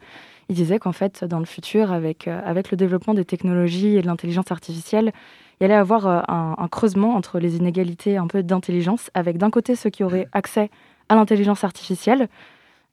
il 0.49 0.55
disait 0.55 0.79
qu'en 0.79 0.91
fait, 0.91 1.23
dans 1.23 1.39
le 1.39 1.45
futur, 1.45 1.91
avec, 1.91 2.27
euh, 2.27 2.41
avec 2.43 2.71
le 2.71 2.77
développement 2.77 3.13
des 3.13 3.25
technologies 3.25 3.97
et 3.97 4.01
de 4.01 4.07
l'intelligence 4.07 4.51
artificielle, 4.51 5.13
il 5.59 5.63
y 5.63 5.65
allait 5.65 5.75
avoir 5.75 6.07
un, 6.07 6.55
un, 6.57 6.67
creusement 6.67 7.15
entre 7.15 7.39
les 7.39 7.57
inégalités 7.57 8.17
un 8.17 8.27
peu 8.27 8.41
d'intelligence, 8.41 9.11
avec 9.13 9.37
d'un 9.37 9.51
côté 9.51 9.75
ceux 9.75 9.89
qui 9.89 10.03
auraient 10.03 10.27
accès 10.31 10.71
à 11.09 11.15
l'intelligence 11.15 11.63
artificielle 11.63 12.29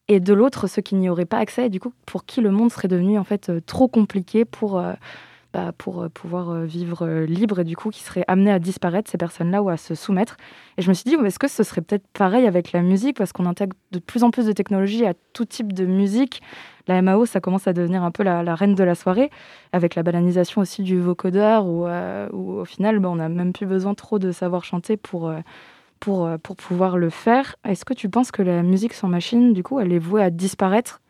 et 0.09 0.21
de 0.21 0.35
l'autre 0.35 0.67
ceux 0.67 0.83
qui 0.83 0.97
n'y 0.97 1.09
auraient 1.09 1.25
pas 1.27 1.39
accès, 1.39 1.67
et 1.67 1.69
du 1.69 1.81
coup 1.81 1.93
pour 2.05 2.27
qui 2.27 2.41
le 2.41 2.51
monde 2.51 2.71
serait 2.71 2.89
devenu 2.89 3.19
en 3.19 3.25
fait 3.25 3.49
euh, 3.49 3.61
trop 3.64 3.89
compliqué 3.89 4.45
pour, 4.45 4.79
euh, 4.79 4.93
bah, 5.53 5.73
pour 5.77 6.03
euh, 6.03 6.09
pouvoir 6.09 6.63
vivre 6.63 7.07
libre 7.21 7.61
et 7.61 7.65
du 7.65 7.77
coup 7.77 7.91
qui 7.91 8.03
seraient 8.03 8.25
amenés 8.29 8.53
à 8.53 8.59
disparaître 8.59 9.11
ces 9.11 9.19
personnes-là 9.19 9.63
ou 9.63 9.69
à 9.69 9.77
se 9.77 9.95
soumettre. 9.95 10.37
Et 10.79 10.83
je 10.83 10.89
me 10.89 10.95
suis 10.95 11.05
dit, 11.05 11.15
est-ce 11.15 11.39
que 11.39 11.49
ce 11.49 11.63
serait 11.63 11.81
peut-être 11.81 12.07
pareil 12.09 12.47
avec 12.47 12.73
la 12.73 12.83
musique? 12.83 13.17
Parce 13.17 13.33
qu'on 13.33 13.47
intègre 13.47 13.77
de 13.93 13.99
plus 13.99 14.23
en 14.23 14.31
plus 14.31 14.47
de 14.47 14.53
technologies 14.53 15.07
à 15.07 15.15
tout 15.33 15.45
type 15.45 15.73
de 15.73 15.87
musique. 15.87 16.43
La 16.89 17.03
MAO, 17.03 17.27
ça 17.27 17.41
commence 17.41 17.67
à 17.67 17.73
devenir 17.73 18.05
un 18.05 18.13
peu 18.13 18.23
la, 18.23 18.55
reine 18.55 18.77
de 18.77 18.85
la 18.85 18.95
soirée, 18.95 19.31
avec 19.73 19.97
la 19.97 20.05
bananisation 20.05 20.61
aussi 20.61 20.83
du 20.83 21.01
vocodeur, 21.01 21.67
où, 21.67 21.89
au 22.33 22.65
final, 22.65 23.01
bah, 23.01 23.09
on 23.09 23.17
n'a 23.17 23.29
même 23.29 23.53
plus 23.53 23.67
besoin 23.67 23.95
trop 23.95 24.21
de 24.21 24.31
savoir 24.31 24.65
chanter 24.65 24.97
pour 24.97 25.33
pour, 26.01 26.27
euh, 26.27 26.39
pour 26.39 26.57
pouvoir 26.57 26.99
le 26.99 27.11
faire. 27.11 27.57
Est-ce 27.65 27.85
que 27.85 27.95
tu 27.95 28.09
penses 28.09 28.31
que 28.31 28.43
la 28.43 28.63
musique 28.63 28.95
sans 28.95 29.09
machine, 29.09 29.53
du 29.53 29.63
coup, 29.63 29.81
elle 29.81 29.93
est 29.93 29.99
vouée 29.99 30.23
à 30.23 30.31
disparaître? 30.31 31.01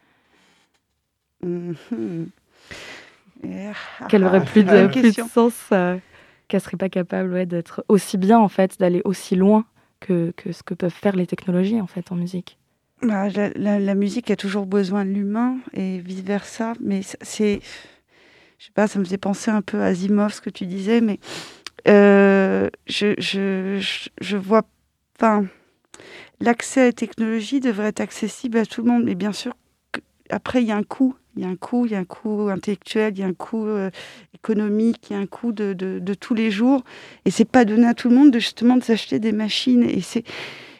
Mm-hmm. 1.44 2.26
Qu'elle 4.08 4.24
aurait 4.24 4.44
plus 4.44 4.64
de, 4.64 4.86
plus 4.86 5.14
de 5.14 5.22
sens, 5.22 5.54
euh, 5.72 5.98
qu'elle 6.48 6.60
serait 6.60 6.76
pas 6.76 6.88
capable 6.88 7.46
d'être 7.46 7.84
aussi 7.88 8.18
bien, 8.18 8.38
en 8.38 8.48
fait, 8.48 8.78
d'aller 8.78 9.02
aussi 9.04 9.36
loin 9.36 9.64
que, 10.00 10.32
que, 10.36 10.52
ce 10.52 10.62
que 10.62 10.74
peuvent 10.74 10.90
faire 10.92 11.16
les 11.16 11.26
technologies, 11.26 11.80
en 11.80 11.86
fait, 11.86 12.12
en 12.12 12.16
musique 12.16 12.58
bah, 13.02 13.28
la, 13.28 13.94
musique 13.94 14.30
a 14.30 14.36
toujours 14.36 14.66
besoin 14.66 15.04
de 15.04 15.10
l'humain 15.10 15.58
et 15.74 15.98
vice-versa, 15.98 16.72
mais 16.80 17.02
c'est... 17.02 17.60
Je 18.58 18.64
sais 18.64 18.72
pas, 18.72 18.86
ça 18.88 18.98
me 18.98 19.04
faisait 19.04 19.18
penser 19.18 19.50
un 19.50 19.60
peu 19.60 19.82
à 19.82 19.86
Asimov, 19.86 20.32
ce 20.32 20.40
que 20.40 20.48
tu 20.48 20.64
disais, 20.64 21.02
mais 21.02 21.18
euh, 21.88 22.70
je, 22.86 23.14
je, 23.18 23.78
je 24.18 24.36
vois 24.38 24.62
enfin, 25.16 25.44
l'accès 26.40 26.80
à 26.80 26.84
la 26.86 26.92
technologie 26.92 27.60
devrait 27.60 27.88
être 27.88 28.00
accessible 28.00 28.56
à 28.56 28.64
tout 28.64 28.82
le 28.82 28.90
monde. 28.90 29.04
Mais 29.04 29.14
bien 29.14 29.32
sûr, 29.32 29.54
après, 30.30 30.62
il 30.62 30.68
y 30.68 30.72
a 30.72 30.76
un 30.76 30.82
coût. 30.82 31.14
Il 31.36 31.42
y 31.42 31.46
a 31.46 31.48
un 31.48 31.56
coût, 31.56 31.86
il 31.86 31.92
y 31.92 31.94
a 31.94 31.98
un 31.98 32.04
coût 32.04 32.48
intellectuel, 32.48 33.12
il 33.14 33.20
y 33.20 33.22
a 33.22 33.26
un 33.26 33.34
coût 33.34 33.66
euh, 33.66 33.90
économique, 34.34 35.08
il 35.10 35.12
y 35.12 35.16
a 35.16 35.18
un 35.18 35.26
coût 35.26 35.52
de, 35.52 35.72
de, 35.72 36.14
tous 36.14 36.34
les 36.34 36.50
jours. 36.50 36.82
Et 37.24 37.30
c'est 37.30 37.44
pas 37.44 37.64
donné 37.64 37.86
à 37.86 37.94
tout 37.94 38.08
le 38.08 38.14
monde 38.14 38.30
de 38.30 38.38
justement 38.38 38.76
de 38.76 38.82
s'acheter 38.82 39.18
des 39.18 39.32
machines. 39.32 39.82
Et 39.82 40.00
c'est 40.00 40.24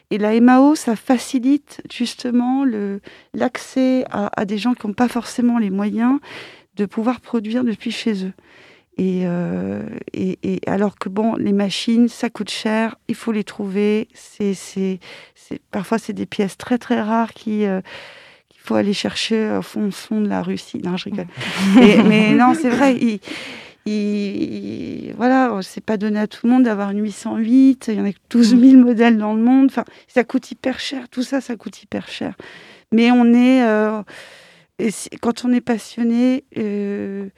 et 0.09 0.17
la 0.17 0.39
MAO, 0.39 0.75
ça 0.75 0.95
facilite 0.95 1.81
justement 1.91 2.63
l'accès 3.33 4.05
à, 4.09 4.29
à, 4.39 4.45
des 4.45 4.57
gens 4.57 4.73
qui 4.73 4.87
n'ont 4.87 4.93
pas 4.93 5.09
forcément 5.09 5.57
les 5.57 5.69
moyens 5.69 6.19
de 6.77 6.85
pouvoir 6.85 7.19
produire 7.19 7.65
depuis 7.65 7.91
chez 7.91 8.25
eux. 8.25 8.33
Euh, 8.99 9.83
et, 10.13 10.39
et, 10.43 10.59
alors 10.67 10.97
que 10.97 11.09
bon, 11.09 11.35
les 11.35 11.53
machines, 11.53 12.07
ça 12.07 12.29
coûte 12.29 12.49
cher, 12.49 12.95
il 13.07 13.15
faut 13.15 13.31
les 13.31 13.43
trouver. 13.43 14.07
C'est, 14.13 14.99
parfois, 15.71 15.99
c'est 15.99 16.13
des 16.13 16.25
pièces 16.25 16.57
très 16.57 16.77
très 16.77 17.01
rares 17.01 17.33
qui 17.33 17.65
euh, 17.65 17.81
faut 18.67 18.75
aller 18.75 18.93
chercher 18.93 19.51
au 19.51 19.61
fond, 19.61 19.89
fond 19.91 20.21
de 20.21 20.27
la 20.27 20.41
Russie. 20.41 20.79
Non, 20.83 20.97
je 20.97 21.05
rigole. 21.05 21.27
mais 21.75 22.33
non, 22.33 22.53
c'est 22.53 22.69
vrai. 22.69 22.95
Il, 22.95 23.19
il, 23.85 25.13
voilà, 25.17 25.57
c'est 25.61 25.83
pas 25.83 25.97
donné 25.97 26.19
à 26.19 26.27
tout 26.27 26.45
le 26.45 26.51
monde 26.51 26.63
d'avoir 26.63 26.91
une 26.91 27.01
808. 27.01 27.87
Il 27.87 27.93
y 27.95 28.01
en 28.01 28.05
a 28.05 28.11
12 28.29 28.59
000 28.59 28.81
modèles 28.83 29.17
dans 29.17 29.33
le 29.33 29.41
monde. 29.41 29.67
Enfin, 29.69 29.85
ça 30.07 30.23
coûte 30.23 30.51
hyper 30.51 30.79
cher. 30.79 31.09
Tout 31.09 31.23
ça, 31.23 31.41
ça 31.41 31.55
coûte 31.55 31.81
hyper 31.81 32.07
cher. 32.07 32.35
Mais 32.91 33.11
on 33.11 33.33
est, 33.33 33.63
euh, 33.63 34.01
quand 35.21 35.45
on 35.45 35.53
est 35.53 35.61
passionné. 35.61 36.43
Euh, 36.57 37.29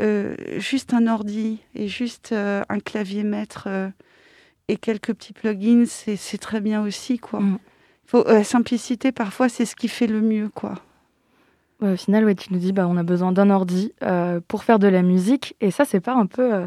euh, 0.00 0.34
juste 0.58 0.92
un 0.92 1.06
ordi 1.06 1.60
et 1.74 1.88
juste 1.88 2.32
euh, 2.32 2.62
un 2.68 2.80
clavier 2.80 3.22
maître 3.22 3.64
euh, 3.66 3.88
et 4.68 4.76
quelques 4.76 5.14
petits 5.14 5.32
plugins, 5.32 5.86
c'est 5.86 6.38
très 6.38 6.60
bien 6.60 6.82
aussi, 6.82 7.18
quoi. 7.18 7.40
Mm. 7.40 7.58
Faut, 8.06 8.24
la 8.24 8.44
simplicité, 8.44 9.12
parfois, 9.12 9.48
c'est 9.48 9.64
ce 9.64 9.76
qui 9.76 9.88
fait 9.88 10.06
le 10.06 10.20
mieux, 10.20 10.48
quoi. 10.48 10.74
au 11.82 11.96
final, 11.96 12.24
ouais, 12.24 12.34
tu 12.34 12.52
nous 12.52 12.58
dis, 12.58 12.72
bah, 12.72 12.86
on 12.88 12.96
a 12.96 13.02
besoin 13.02 13.32
d'un 13.32 13.50
ordi 13.50 13.92
pour 14.48 14.64
faire 14.64 14.78
de 14.78 14.86
la 14.86 15.02
musique, 15.02 15.56
et 15.60 15.70
ça, 15.70 15.84
c'est 15.84 16.00
pas 16.00 16.14
un 16.14 16.26
peu, 16.26 16.66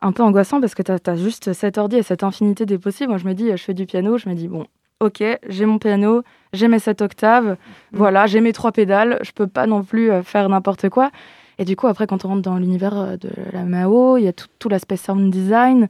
un 0.00 0.12
peu 0.12 0.22
angoissant 0.22 0.60
parce 0.60 0.74
que 0.74 0.82
tu 0.82 0.90
as, 0.92 1.16
juste 1.16 1.52
cet 1.52 1.78
ordi 1.78 1.96
et 1.96 2.02
cette 2.02 2.24
infinité 2.24 2.66
des 2.66 2.78
possibles. 2.78 3.10
Moi, 3.10 3.18
je 3.18 3.26
me 3.26 3.34
dis, 3.34 3.50
je 3.50 3.62
fais 3.62 3.74
du 3.74 3.86
piano, 3.86 4.18
je 4.18 4.28
me 4.28 4.34
dis, 4.34 4.48
bon, 4.48 4.66
ok, 4.98 5.22
j'ai 5.48 5.64
mon 5.64 5.78
piano, 5.78 6.22
j'ai 6.52 6.66
mes 6.66 6.80
sept 6.80 7.02
octaves, 7.02 7.52
mm. 7.52 7.56
voilà, 7.92 8.26
j'ai 8.26 8.40
mes 8.40 8.52
trois 8.52 8.72
pédales, 8.72 9.18
je 9.22 9.30
peux 9.30 9.46
pas 9.46 9.66
non 9.66 9.84
plus 9.84 10.10
faire 10.24 10.48
n'importe 10.48 10.88
quoi. 10.88 11.10
Et 11.60 11.66
du 11.66 11.76
coup, 11.76 11.86
après, 11.86 12.06
quand 12.06 12.24
on 12.24 12.28
rentre 12.28 12.42
dans 12.42 12.56
l'univers 12.56 12.98
euh, 12.98 13.16
de 13.18 13.30
la 13.52 13.64
Mao, 13.64 14.16
il 14.16 14.24
y 14.24 14.28
a 14.28 14.32
tout, 14.32 14.68
l'aspect 14.70 14.96
sound 14.96 15.30
design 15.30 15.86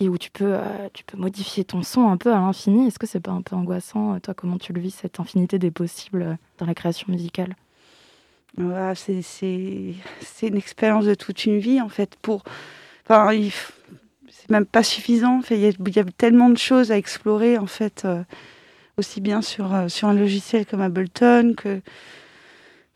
où 0.00 0.18
tu 0.18 0.30
peux, 0.30 0.54
euh, 0.54 0.88
tu 0.92 1.04
peux 1.04 1.18
modifier 1.18 1.64
ton 1.64 1.82
son 1.82 2.08
un 2.08 2.16
peu 2.16 2.32
à 2.32 2.36
l'infini. 2.36 2.86
Est-ce 2.86 2.98
que 2.98 3.06
c'est 3.06 3.20
pas 3.20 3.32
un 3.32 3.42
peu 3.42 3.56
angoissant 3.56 4.18
Toi, 4.20 4.34
comment 4.34 4.58
tu 4.58 4.72
le 4.72 4.80
vis, 4.80 4.92
cette 4.92 5.20
infinité 5.20 5.58
des 5.58 5.70
possibles 5.70 6.22
euh, 6.22 6.34
dans 6.58 6.66
la 6.66 6.74
création 6.74 7.06
musicale? 7.10 7.54
C'est, 8.94 9.22
une 10.42 10.56
expérience 10.56 11.04
de 11.04 11.14
toute 11.14 11.44
une 11.44 11.58
vie, 11.58 11.80
en 11.80 11.88
fait. 11.88 12.16
Pour... 12.20 12.42
Enfin, 13.08 13.30
c'est 14.28 14.50
même 14.50 14.66
pas 14.66 14.82
suffisant. 14.82 15.40
Il 15.50 15.58
y, 15.58 15.98
a 15.98 16.04
tellement 16.16 16.50
de 16.50 16.58
choses 16.58 16.90
à 16.90 16.98
explorer 16.98 17.58
en 17.58 17.66
fait, 17.66 18.06
aussi 18.96 19.20
bien 19.20 19.40
sur, 19.40 19.70
sur 19.88 20.08
un 20.08 20.14
logiciel 20.14 20.66
comme 20.66 20.80
Ableton 20.80 21.54
que 21.56 21.80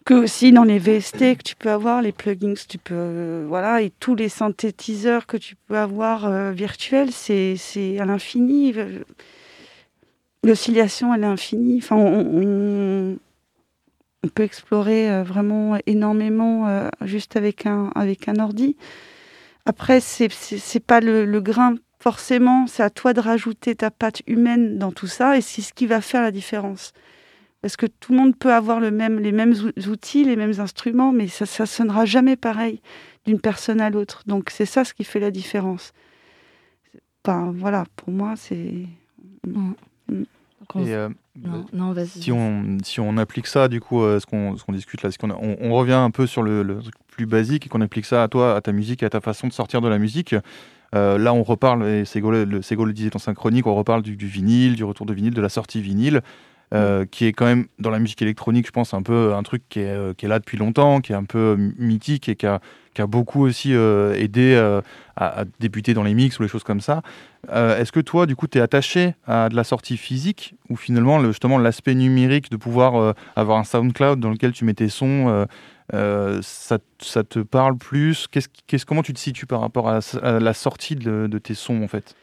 que 0.04 0.14
aussi 0.14 0.52
dans 0.52 0.64
les 0.64 0.78
VST 0.78 1.36
que 1.36 1.42
tu 1.42 1.56
peux 1.56 1.70
avoir, 1.70 2.02
les 2.02 2.12
plugins 2.12 2.54
tu 2.68 2.78
peux, 2.78 3.44
voilà, 3.48 3.80
et 3.82 3.90
tous 3.90 4.14
les 4.14 4.28
synthétiseurs 4.28 5.26
que 5.26 5.36
tu 5.36 5.56
peux 5.56 5.78
avoir 5.78 6.52
virtuels, 6.52 7.12
c'est 7.12 7.56
à 7.98 8.04
l'infini. 8.04 8.74
L'oscillation, 10.44 11.14
elle 11.14 11.24
est 11.24 11.26
infinie. 11.26 11.78
Enfin, 11.78 11.96
on, 11.96 13.16
peut 14.34 14.42
explorer 14.42 15.10
euh, 15.10 15.22
vraiment 15.22 15.78
énormément 15.86 16.66
euh, 16.66 16.88
juste 17.02 17.36
avec 17.36 17.66
un, 17.66 17.90
avec 17.94 18.28
un 18.28 18.36
ordi. 18.36 18.76
Après, 19.66 20.00
c'est 20.00 20.28
n'est 20.28 20.80
pas 20.80 21.00
le, 21.00 21.40
grain 21.40 21.76
forcément, 21.98 22.66
c'est 22.66 22.82
à 22.82 22.90
toi 22.90 23.14
de 23.14 23.20
rajouter 23.20 23.74
ta 23.74 23.90
patte 23.90 24.22
humaine 24.26 24.78
dans 24.78 24.92
tout 24.92 25.06
ça 25.06 25.38
et 25.38 25.40
c'est 25.40 25.62
ce 25.62 25.72
qui 25.72 25.86
va 25.86 26.00
faire 26.00 26.20
la 26.20 26.30
différence. 26.30 26.92
Parce 27.64 27.78
que 27.78 27.86
tout 27.86 28.12
le 28.12 28.18
monde 28.18 28.36
peut 28.36 28.52
avoir 28.52 28.78
le 28.78 28.90
même, 28.90 29.18
les 29.18 29.32
mêmes 29.32 29.54
outils, 29.88 30.22
les 30.22 30.36
mêmes 30.36 30.60
instruments, 30.60 31.12
mais 31.12 31.28
ça 31.28 31.46
ne 31.62 31.66
sonnera 31.66 32.04
jamais 32.04 32.36
pareil 32.36 32.82
d'une 33.26 33.40
personne 33.40 33.80
à 33.80 33.88
l'autre. 33.88 34.22
Donc 34.26 34.50
c'est 34.50 34.66
ça 34.66 34.84
ce 34.84 34.92
qui 34.92 35.02
fait 35.02 35.18
la 35.18 35.30
différence. 35.30 35.94
Enfin, 37.24 37.54
voilà, 37.56 37.86
pour 37.96 38.10
moi, 38.10 38.34
c'est... 38.36 38.84
Mm. 39.46 39.72
Mm. 40.08 40.24
Euh, 40.76 41.08
non, 41.72 41.94
Si 42.04 42.30
on, 42.32 42.76
si 42.84 43.00
on 43.00 43.16
applique 43.16 43.46
ça, 43.46 43.68
du 43.68 43.80
coup, 43.80 44.02
euh, 44.02 44.20
ce 44.20 44.26
qu'on 44.26 44.72
discute 44.74 45.02
là, 45.02 45.08
qu'on 45.18 45.30
on, 45.30 45.56
on, 45.58 45.72
revient 45.72 45.92
un 45.92 46.10
peu 46.10 46.26
sur 46.26 46.42
le, 46.42 46.80
truc 46.82 46.94
plus 47.06 47.24
basique 47.24 47.64
et 47.64 47.70
qu'on 47.70 47.80
applique 47.80 48.04
ça 48.04 48.22
à 48.22 48.28
toi, 48.28 48.56
à 48.56 48.60
ta 48.60 48.72
musique, 48.72 49.02
à 49.02 49.08
ta 49.08 49.22
façon 49.22 49.46
de 49.46 49.54
sortir 49.54 49.80
de 49.80 49.88
la 49.88 49.98
musique. 49.98 50.34
Euh, 50.94 51.16
là, 51.16 51.32
on 51.32 51.42
reparle, 51.42 51.88
et 51.88 52.04
Sego 52.04 52.30
le, 52.30 52.44
le 52.44 52.92
disait 52.92 53.08
dans 53.08 53.18
synchronique, 53.18 53.66
on 53.66 53.74
reparle 53.74 54.02
du, 54.02 54.16
vinyle, 54.16 54.76
du 54.76 54.84
retour 54.84 55.06
de 55.06 55.14
vinyle, 55.14 55.32
de 55.32 55.40
la 55.40 55.48
sortie 55.48 55.80
vinyle. 55.80 56.20
Mm. 56.74 57.06
qui 57.06 57.26
est 57.26 57.32
quand 57.32 57.46
même 57.46 57.66
dans 57.78 57.90
la 57.90 57.98
musique 57.98 58.20
électronique, 58.20 58.66
je 58.66 58.72
pense, 58.72 58.94
un 58.94 59.02
peu 59.02 59.34
un 59.34 59.42
truc 59.42 59.62
qui 59.68 59.80
est, 59.80 60.16
qui 60.16 60.26
est 60.26 60.28
là 60.28 60.38
depuis 60.38 60.58
longtemps, 60.58 61.00
qui 61.00 61.12
est 61.12 61.16
un 61.16 61.24
peu 61.24 61.56
mythique 61.78 62.28
et 62.28 62.36
qui 62.36 62.46
a, 62.46 62.60
qui 62.94 63.02
a 63.02 63.06
beaucoup 63.06 63.44
aussi 63.44 63.74
euh, 63.74 64.14
aidé 64.14 64.54
euh, 64.54 64.80
à, 65.16 65.44
débuter 65.60 65.92
dans 65.92 66.04
les 66.04 66.14
mix 66.14 66.38
ou 66.38 66.42
les 66.42 66.48
choses 66.48 66.62
comme 66.62 66.80
ça. 66.80 67.02
Euh, 67.50 67.78
est-ce 67.78 67.92
que 67.92 68.00
toi, 68.00 68.24
du 68.24 68.36
coup, 68.36 68.46
tu 68.46 68.58
es 68.58 68.60
attaché 68.60 69.14
à 69.26 69.48
de 69.48 69.56
la 69.56 69.64
sortie 69.64 69.96
physique 69.96 70.54
ou 70.70 70.76
finalement, 70.76 71.18
le, 71.18 71.28
justement, 71.28 71.58
l'aspect 71.58 71.94
numérique 71.94 72.50
de 72.50 72.56
pouvoir 72.56 73.14
avoir 73.36 73.58
un 73.58 73.64
SoundCloud 73.64 74.20
dans 74.20 74.30
lequel 74.30 74.52
tu 74.52 74.64
mets 74.64 74.74
tes 74.74 74.88
sons 74.88 75.46
ça, 75.92 76.78
ça, 76.98 77.24
te 77.24 77.40
parle 77.40 77.76
plus? 77.76 78.26
Qu'est-ce, 78.28 78.48
qu'est-ce, 78.66 78.86
Comment 78.86 79.02
tu 79.02 79.12
te 79.12 79.18
situes 79.18 79.46
par 79.46 79.60
rapport 79.60 79.88
à, 79.88 80.00
la 80.22 80.54
sortie 80.54 80.96
de, 80.96 81.26
de, 81.26 81.38
tes 81.38 81.54
sons, 81.54 81.82
en 81.82 81.88
fait? 81.88 82.14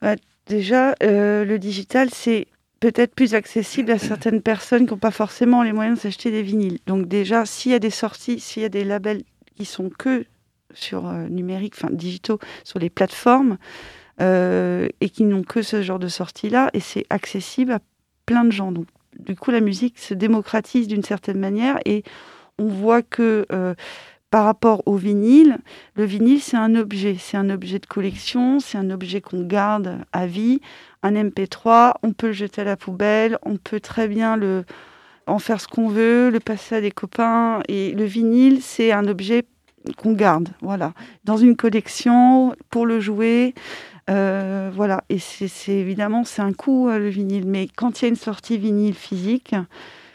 Bah, 0.00 0.16
Déjà, 0.46 0.94
le 1.00 1.56
digital, 1.56 2.08
c'est 2.12 2.46
peut-être 2.80 3.14
plus 3.14 3.34
accessible 3.34 3.90
à 3.90 3.98
certaines 3.98 4.42
personnes 4.42 4.86
qui 4.86 4.92
n'ont 4.92 4.98
pas 4.98 5.10
forcément 5.10 5.62
les 5.62 5.72
moyens 5.72 5.98
de 5.98 6.02
s'acheter 6.02 6.30
des 6.30 6.42
vinyles. 6.42 6.78
Donc 6.86 7.08
déjà, 7.08 7.46
s'il 7.46 7.72
y 7.72 7.74
a 7.74 7.78
des 7.78 7.90
sorties, 7.90 8.40
s'il 8.40 8.62
y 8.62 8.66
a 8.66 8.70
des 8.70 8.84
labels 8.84 9.22
qui 9.56 9.64
sont 9.64 9.90
que 9.90 10.26
sur 10.74 11.06
euh, 11.06 11.26
numérique, 11.28 11.74
enfin 11.76 11.88
digitaux, 11.90 12.38
sur 12.64 12.78
les 12.78 12.90
plateformes, 12.90 13.56
euh, 14.20 14.88
et 15.00 15.10
qui 15.10 15.24
n'ont 15.24 15.42
que 15.42 15.62
ce 15.62 15.82
genre 15.82 15.98
de 15.98 16.08
sortie-là, 16.08 16.70
et 16.74 16.80
c'est 16.80 17.06
accessible 17.10 17.72
à 17.72 17.80
plein 18.26 18.44
de 18.44 18.52
gens. 18.52 18.72
Donc, 18.72 18.86
du 19.18 19.36
coup, 19.36 19.50
la 19.50 19.60
musique 19.60 19.98
se 19.98 20.14
démocratise 20.14 20.88
d'une 20.88 21.02
certaine 21.02 21.38
manière, 21.38 21.78
et 21.84 22.02
on 22.58 22.66
voit 22.66 23.02
que 23.02 23.46
euh, 23.52 23.74
par 24.30 24.44
rapport 24.44 24.82
au 24.86 24.96
vinyle, 24.96 25.58
le 25.94 26.04
vinyle, 26.04 26.40
c'est 26.40 26.56
un 26.56 26.74
objet, 26.74 27.16
c'est 27.18 27.36
un 27.36 27.48
objet 27.48 27.78
de 27.78 27.86
collection, 27.86 28.60
c'est 28.60 28.76
un 28.76 28.90
objet 28.90 29.20
qu'on 29.20 29.42
garde 29.42 29.98
à 30.12 30.26
vie. 30.26 30.60
Un 31.06 31.12
MP3, 31.12 31.92
on 32.02 32.12
peut 32.12 32.26
le 32.26 32.32
jeter 32.32 32.62
à 32.62 32.64
la 32.64 32.76
poubelle, 32.76 33.38
on 33.42 33.58
peut 33.58 33.78
très 33.78 34.08
bien 34.08 34.36
le 34.36 34.64
en 35.28 35.38
faire 35.38 35.60
ce 35.60 35.68
qu'on 35.68 35.88
veut, 35.88 36.30
le 36.30 36.40
passer 36.40 36.74
à 36.74 36.80
des 36.80 36.90
copains. 36.90 37.60
Et 37.68 37.92
le 37.92 38.02
vinyle, 38.04 38.60
c'est 38.60 38.90
un 38.90 39.06
objet 39.06 39.44
qu'on 39.96 40.14
garde, 40.14 40.48
voilà, 40.62 40.94
dans 41.22 41.36
une 41.36 41.54
collection 41.54 42.56
pour 42.70 42.86
le 42.86 42.98
jouer. 42.98 43.54
Euh, 44.10 44.68
voilà, 44.74 45.04
et 45.08 45.20
c'est 45.20 45.72
évidemment 45.72 46.24
c'est 46.24 46.42
un 46.42 46.52
coût 46.52 46.88
euh, 46.88 46.98
le 46.98 47.08
vinyle, 47.08 47.46
mais 47.46 47.68
quand 47.76 48.00
il 48.00 48.02
y 48.02 48.06
a 48.06 48.08
une 48.08 48.16
sortie 48.16 48.58
vinyle 48.58 48.94
physique, 48.94 49.54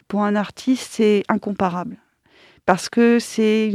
pour 0.09 0.23
un 0.23 0.35
artiste, 0.35 0.89
c'est 0.91 1.23
incomparable. 1.29 1.95
Parce 2.65 2.89
que 2.89 3.19
c'est 3.19 3.71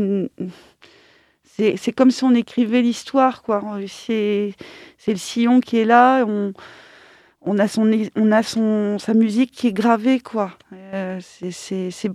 c'est 1.59 1.93
comme 1.93 2.11
si 2.11 2.25
on 2.25 2.35
écrivait 2.35 2.83
l'histoire, 2.83 3.43
quoi. 3.43 3.63
C'est 3.89 4.55
le 5.07 5.17
sillon 5.17 5.61
qui 5.61 5.79
est 5.79 5.87
là, 5.87 6.25
on, 6.27 6.53
on 7.47 7.59
a 7.59 7.69
son 7.69 7.91
on 8.17 8.33
a 8.33 8.43
son 8.43 8.99
sa 8.99 9.15
musique 9.15 9.53
qui 9.53 9.69
est 9.69 9.73
gravée 9.73 10.21
quoi. 10.21 10.53
Euh, 10.73 11.19
c'est 11.21 12.11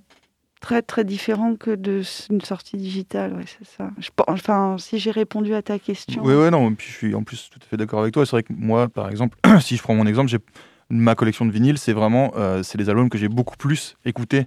très 0.59 0.81
très 0.83 1.03
différent 1.03 1.55
que 1.55 1.71
de 1.71 2.01
une 2.29 2.41
sortie 2.41 2.77
digitale 2.77 3.43
c'est 3.47 3.67
ça. 3.67 3.89
Enfin 4.27 4.75
si 4.77 4.99
j'ai 4.99 5.11
répondu 5.11 5.55
à 5.55 5.61
ta 5.61 5.79
question. 5.79 6.21
Oui 6.23 6.35
ouais 6.35 6.51
non 6.51 6.73
puis 6.75 6.87
je 6.87 6.93
suis 6.93 7.15
en 7.15 7.23
plus 7.23 7.49
tout 7.51 7.59
à 7.61 7.65
fait 7.65 7.77
d'accord 7.77 8.01
avec 8.01 8.13
toi. 8.13 8.25
C'est 8.25 8.31
vrai 8.31 8.43
que 8.43 8.53
moi 8.53 8.87
par 8.87 9.09
exemple 9.09 9.37
si 9.61 9.77
je 9.77 9.81
prends 9.81 9.95
mon 9.95 10.05
exemple 10.05 10.29
j'ai 10.29 10.39
ma 10.89 11.15
collection 11.15 11.45
de 11.45 11.51
vinyles 11.51 11.77
c'est 11.77 11.93
vraiment 11.93 12.33
euh, 12.35 12.63
c'est 12.63 12.77
les 12.77 12.89
albums 12.89 13.09
que 13.09 13.17
j'ai 13.17 13.29
beaucoup 13.29 13.55
plus 13.55 13.95
écoutés 14.05 14.45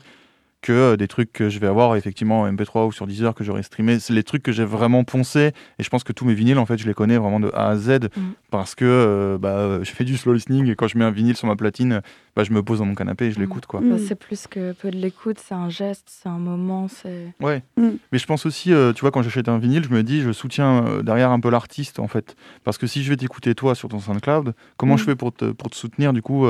que 0.65 0.73
euh, 0.73 0.97
des 0.97 1.09
trucs 1.09 1.31
que 1.31 1.51
je 1.51 1.59
vais 1.59 1.67
avoir 1.67 1.95
effectivement 1.95 2.41
en 2.41 2.51
MP3 2.51 2.87
ou 2.87 2.93
sur 2.93 3.07
Deezer 3.07 3.35
que 3.35 3.45
j'aurais 3.45 3.63
streamé. 3.63 3.99
C'est 3.99 4.15
les 4.15 4.23
trucs 4.23 4.43
que 4.43 4.51
j'ai 4.51 4.65
vraiment 4.65 5.05
poncé 5.05 5.53
et 5.79 5.83
je 5.83 5.91
pense 5.91 6.05
que 6.05 6.13
tous 6.15 6.25
mes 6.25 6.33
vinyles 6.33 6.59
en 6.59 6.65
fait 6.65 6.79
je 6.79 6.87
les 6.87 6.95
connais 6.95 7.19
vraiment 7.19 7.39
de 7.39 7.51
A 7.53 7.69
à 7.69 7.77
Z 7.77 8.09
mm. 8.17 8.21
parce 8.51 8.75
que 8.75 8.87
euh, 8.87 9.37
bah, 9.37 9.81
je 9.83 9.91
fais 9.91 10.05
du 10.05 10.17
slow 10.17 10.33
listening 10.33 10.71
et 10.71 10.75
quand 10.75 10.89
je 10.89 10.97
mets 10.97 11.05
un 11.05 11.11
vinyle 11.11 11.37
sur 11.37 11.47
ma 11.47 11.55
platine, 11.55 12.01
bah, 12.35 12.45
je 12.45 12.53
me 12.53 12.63
pose 12.63 12.79
dans 12.79 12.87
mon 12.87 12.95
canapé 12.95 13.27
et 13.27 13.31
je 13.31 13.39
mm. 13.39 13.43
l'écoute 13.43 13.67
quoi. 13.67 13.81
Bah, 13.83 13.97
c'est 13.99 14.15
plus 14.15 14.47
que 14.47 14.73
peu 14.73 14.91
de 14.91 14.97
l'écoute, 14.97 15.37
c'est 15.39 15.55
un 15.55 15.69
geste, 15.69 16.07
c'est 16.07 16.31
un 16.31 16.39
moment, 16.39 16.89
c'est. 16.89 17.35
Ouais. 17.41 17.63
Mm. 17.77 17.91
Mais 18.11 18.19
je 18.19 18.27
pense 18.27 18.47
aussi, 18.47 18.73
euh, 18.73 18.95
tu 18.95 19.03
vois, 19.03 19.11
quand 19.11 19.23
j'achète 19.23 19.51
un 19.51 19.59
vinyle, 19.59 19.85
je 19.85 19.91
me 19.91 20.03
dis, 20.03 20.23
je 20.23 20.33
soutiens 20.33 21.03
derrière 21.03 21.31
un 21.31 21.41
peu 21.41 21.51
l'artiste 21.51 21.99
en 21.99 22.09
fait, 22.09 22.37
parce 22.65 22.79
que 22.79 22.87
si 22.87 23.05
je 23.05 23.11
vais 23.11 23.19
t'écouter 23.19 23.55
toi 23.55 23.75
sur 23.75 23.91
ton 23.91 23.99
SoundCloud, 23.99 24.55
comment 24.79 24.97
je 24.97 25.05
fais 25.05 25.15
pour 25.15 25.35
te 25.35 25.53
pour 25.53 25.69
te 25.69 25.77
soutenir 25.77 26.15
du 26.15 26.23
coup, 26.23 26.47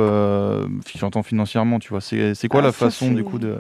j'entends 0.94 1.24
financièrement, 1.24 1.80
tu 1.80 1.88
vois, 1.88 2.00
c'est 2.00 2.48
quoi 2.48 2.60
ah, 2.60 2.66
la 2.66 2.72
façon 2.72 3.10
du 3.10 3.24
coup 3.24 3.40
de 3.40 3.58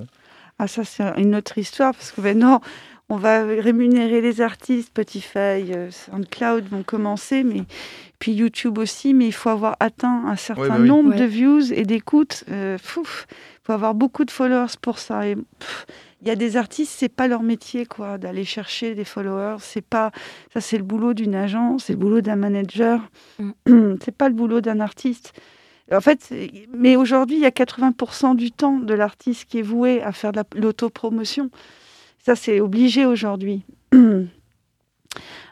ah, 0.58 0.68
ça, 0.68 0.84
c'est 0.84 1.02
une 1.16 1.34
autre 1.34 1.58
histoire, 1.58 1.94
parce 1.94 2.12
que 2.12 2.20
maintenant, 2.20 2.60
on 3.08 3.16
va 3.16 3.44
rémunérer 3.44 4.20
les 4.20 4.40
artistes, 4.40 4.88
Spotify, 4.88 5.72
euh, 5.72 5.90
SoundCloud 5.90 6.68
vont 6.68 6.82
commencer, 6.82 7.44
mais 7.44 7.64
puis 8.18 8.32
YouTube 8.32 8.78
aussi, 8.78 9.12
mais 9.12 9.26
il 9.26 9.32
faut 9.32 9.50
avoir 9.50 9.76
atteint 9.80 10.24
un 10.26 10.36
certain 10.36 10.68
bah 10.68 10.78
nombre 10.78 11.14
de 11.14 11.24
views 11.24 11.72
et 11.72 11.82
d'écoutes. 11.82 12.44
Euh, 12.50 12.78
il 12.80 13.04
faut 13.62 13.72
avoir 13.72 13.94
beaucoup 13.94 14.24
de 14.24 14.30
followers 14.30 14.76
pour 14.80 14.98
ça. 14.98 15.26
il 15.28 15.36
y 16.24 16.30
a 16.30 16.36
des 16.36 16.56
artistes, 16.56 16.94
c'est 16.96 17.10
pas 17.10 17.28
leur 17.28 17.42
métier, 17.42 17.84
quoi, 17.84 18.16
d'aller 18.16 18.44
chercher 18.44 18.94
des 18.94 19.04
followers. 19.04 19.58
C'est 19.60 19.84
pas 19.84 20.10
ça, 20.54 20.62
c'est 20.62 20.78
le 20.78 20.84
boulot 20.84 21.12
d'une 21.12 21.34
agence, 21.34 21.84
c'est 21.84 21.92
le 21.92 21.98
boulot 21.98 22.22
d'un 22.22 22.36
manager. 22.36 23.00
Mm. 23.38 23.96
c'est 24.02 24.16
pas 24.16 24.28
le 24.28 24.34
boulot 24.34 24.62
d'un 24.62 24.80
artiste. 24.80 25.34
En 25.92 26.00
fait, 26.00 26.32
mais 26.72 26.96
aujourd'hui, 26.96 27.36
il 27.36 27.42
y 27.42 27.46
a 27.46 27.50
80% 27.50 28.36
du 28.36 28.50
temps 28.50 28.78
de 28.78 28.94
l'artiste 28.94 29.44
qui 29.44 29.58
est 29.58 29.62
voué 29.62 30.02
à 30.02 30.12
faire 30.12 30.32
de 30.32 30.42
l'autopromotion. 30.54 31.50
Ça, 32.18 32.34
c'est 32.36 32.60
obligé 32.60 33.04
aujourd'hui. 33.04 33.64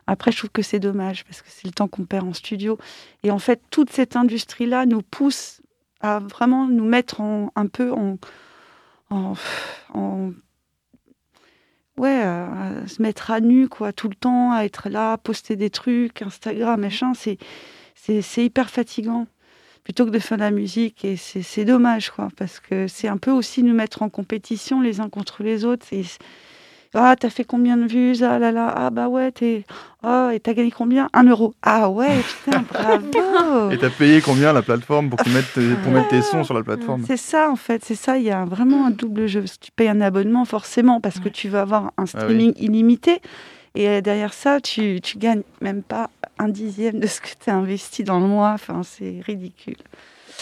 Après, 0.07 0.33
je 0.33 0.39
trouve 0.39 0.51
que 0.51 0.63
c'est 0.63 0.81
dommage 0.81 1.25
parce 1.25 1.43
que 1.43 1.49
c'est 1.51 1.67
le 1.67 1.73
temps 1.73 1.87
qu'on 1.87 2.07
perd 2.07 2.27
en 2.27 2.33
studio. 2.33 2.79
Et 3.23 3.31
en 3.31 3.39
fait, 3.39 3.61
toute 3.71 3.91
cette 3.91 4.17
industrie-là 4.17 4.87
nous 4.87 5.03
pousse 5.03 5.61
à 6.01 6.19
vraiment 6.19 6.67
nous 6.67 6.87
mettre 6.87 7.21
un 7.21 7.67
peu 7.67 7.93
en, 7.93 8.17
ouais, 11.99 12.23
à 12.23 12.87
se 12.89 13.03
mettre 13.03 13.31
à 13.31 13.41
nu, 13.41 13.69
quoi, 13.69 13.93
tout 13.93 14.09
le 14.09 14.15
temps, 14.15 14.53
à 14.53 14.65
être 14.65 14.89
là, 14.89 15.19
poster 15.19 15.57
des 15.57 15.71
trucs, 15.71 16.23
Instagram, 16.23 16.81
machin. 16.81 17.13
C'est 17.15 18.45
hyper 18.45 18.71
fatigant 18.71 19.27
plutôt 19.85 20.07
que 20.07 20.11
de 20.11 20.19
faire 20.19 20.39
de 20.39 20.43
la 20.43 20.51
musique. 20.51 21.05
Et 21.05 21.17
c'est 21.17 21.65
dommage, 21.65 22.11
quoi, 22.11 22.29
parce 22.37 22.61
que 22.61 22.87
c'est 22.89 23.09
un 23.09 23.17
peu 23.17 23.31
aussi 23.31 23.63
nous 23.63 23.75
mettre 23.75 24.03
en 24.03 24.09
compétition 24.09 24.81
les 24.81 25.01
uns 25.01 25.09
contre 25.09 25.43
les 25.43 25.65
autres. 25.65 25.87
Et, 25.93 26.05
ah, 26.95 27.17
t'as 27.19 27.31
fait 27.31 27.45
combien 27.45 27.79
de 27.79 27.87
vues 27.87 28.23
Ah 28.23 28.39
là 28.39 28.53
là, 28.53 28.73
ah 28.77 28.91
bah 28.91 29.09
ouais, 29.09 29.33
t'es. 29.33 29.65
Oh, 30.05 30.29
et 30.33 30.41
t'as 30.41 30.53
gagné 30.53 30.71
combien? 30.71 31.09
Un 31.15 31.25
euro. 31.25 31.55
Ah 31.63 31.89
ouais, 31.89 32.19
putain, 32.45 32.65
bravo 32.73 33.71
Et 33.71 33.79
t'as 33.79 33.89
payé 33.89 34.21
combien 34.21 34.53
la 34.53 34.63
plateforme 34.63 35.09
pour, 35.09 35.19
mettre, 35.29 35.59
pour 35.83 35.93
mettre 35.93 36.09
tes 36.09 36.21
sons 36.21 36.45
sur 36.45 36.55
la 36.55 36.63
plateforme? 36.63 37.05
C'est 37.07 37.17
ça, 37.17 37.51
en 37.51 37.57
fait, 37.57 37.83
c'est 37.85 37.95
ça. 37.95 38.19
Il 38.19 38.25
y 38.25 38.31
a 38.31 38.45
vraiment 38.45 38.87
un 38.87 38.91
double 38.91 39.27
jeu. 39.27 39.45
Tu 39.61 39.71
payes 39.73 39.89
un 39.89 40.03
abonnement, 40.03 40.45
forcément, 40.45 41.01
parce 41.01 41.19
que 41.19 41.31
tu 41.31 41.49
vas 41.49 41.63
avoir 41.63 41.85
un 41.97 42.05
ah 42.05 42.07
streaming 42.07 42.53
illimité. 42.57 43.23
Et 43.75 44.03
derrière 44.03 44.35
ça, 44.35 44.61
tu, 44.61 45.01
tu 45.01 45.17
gagnes 45.17 45.43
même 45.63 45.83
pas 45.83 46.11
un 46.43 46.49
dixième 46.49 46.99
de 46.99 47.07
ce 47.07 47.21
que 47.21 47.29
tu 47.43 47.51
as 47.51 47.57
investi 47.57 48.05
dans 48.05 48.21
le 48.21 48.27
mois. 48.27 48.53
Enfin, 48.53 48.83
c'est 48.83 49.21
ridicule. 49.25 49.77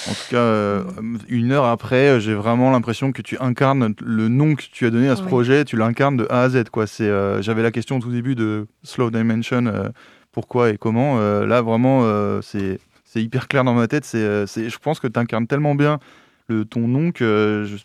En 0.09 0.13
tout 0.13 0.31
cas, 0.31 0.37
euh, 0.37 0.85
une 1.29 1.53
heure 1.53 1.67
après, 1.67 2.09
euh, 2.09 2.21
j'ai 2.21 2.33
vraiment 2.33 2.71
l'impression 2.71 3.13
que 3.13 3.23
tu 3.23 3.37
incarnes 3.39 3.95
le 4.01 4.29
nom 4.29 4.55
que 4.55 4.63
tu 4.63 4.87
as 4.87 4.91
donné 4.91 5.09
à 5.09 5.17
ce 5.17 5.23
projet, 5.23 5.65
tu 5.65 5.77
l'incarnes 5.77 6.17
de 6.17 6.27
A 6.31 6.43
à 6.43 6.49
Z. 6.49 6.65
Quoi. 6.71 6.87
C'est, 6.87 7.11
j'avais 7.43 7.63
la 7.63 7.71
question 7.71 7.97
au 7.97 8.01
tout 8.01 8.11
début 8.11 8.35
de 8.35 8.67
Slow 8.83 9.11
Dimension 9.11 9.93
pourquoi 10.33 10.71
et 10.71 10.79
comment. 10.79 11.19
là, 11.19 11.61
vraiment, 11.61 12.41
c'est 12.43 12.79
hyper 13.17 13.49
clair 13.49 13.65
dans 13.65 13.75
ma 13.75 13.89
tête. 13.89 14.05
C'est, 14.05 14.47
je 14.47 14.79
pense 14.79 15.01
que 15.01 15.09
tu 15.09 15.19
incarnes 15.19 15.47
tellement 15.47 15.75
bien 15.75 15.99
le, 16.49 16.65
ton 16.65 16.89
nom 16.89 17.13
que 17.13 17.67
je, 17.67 17.77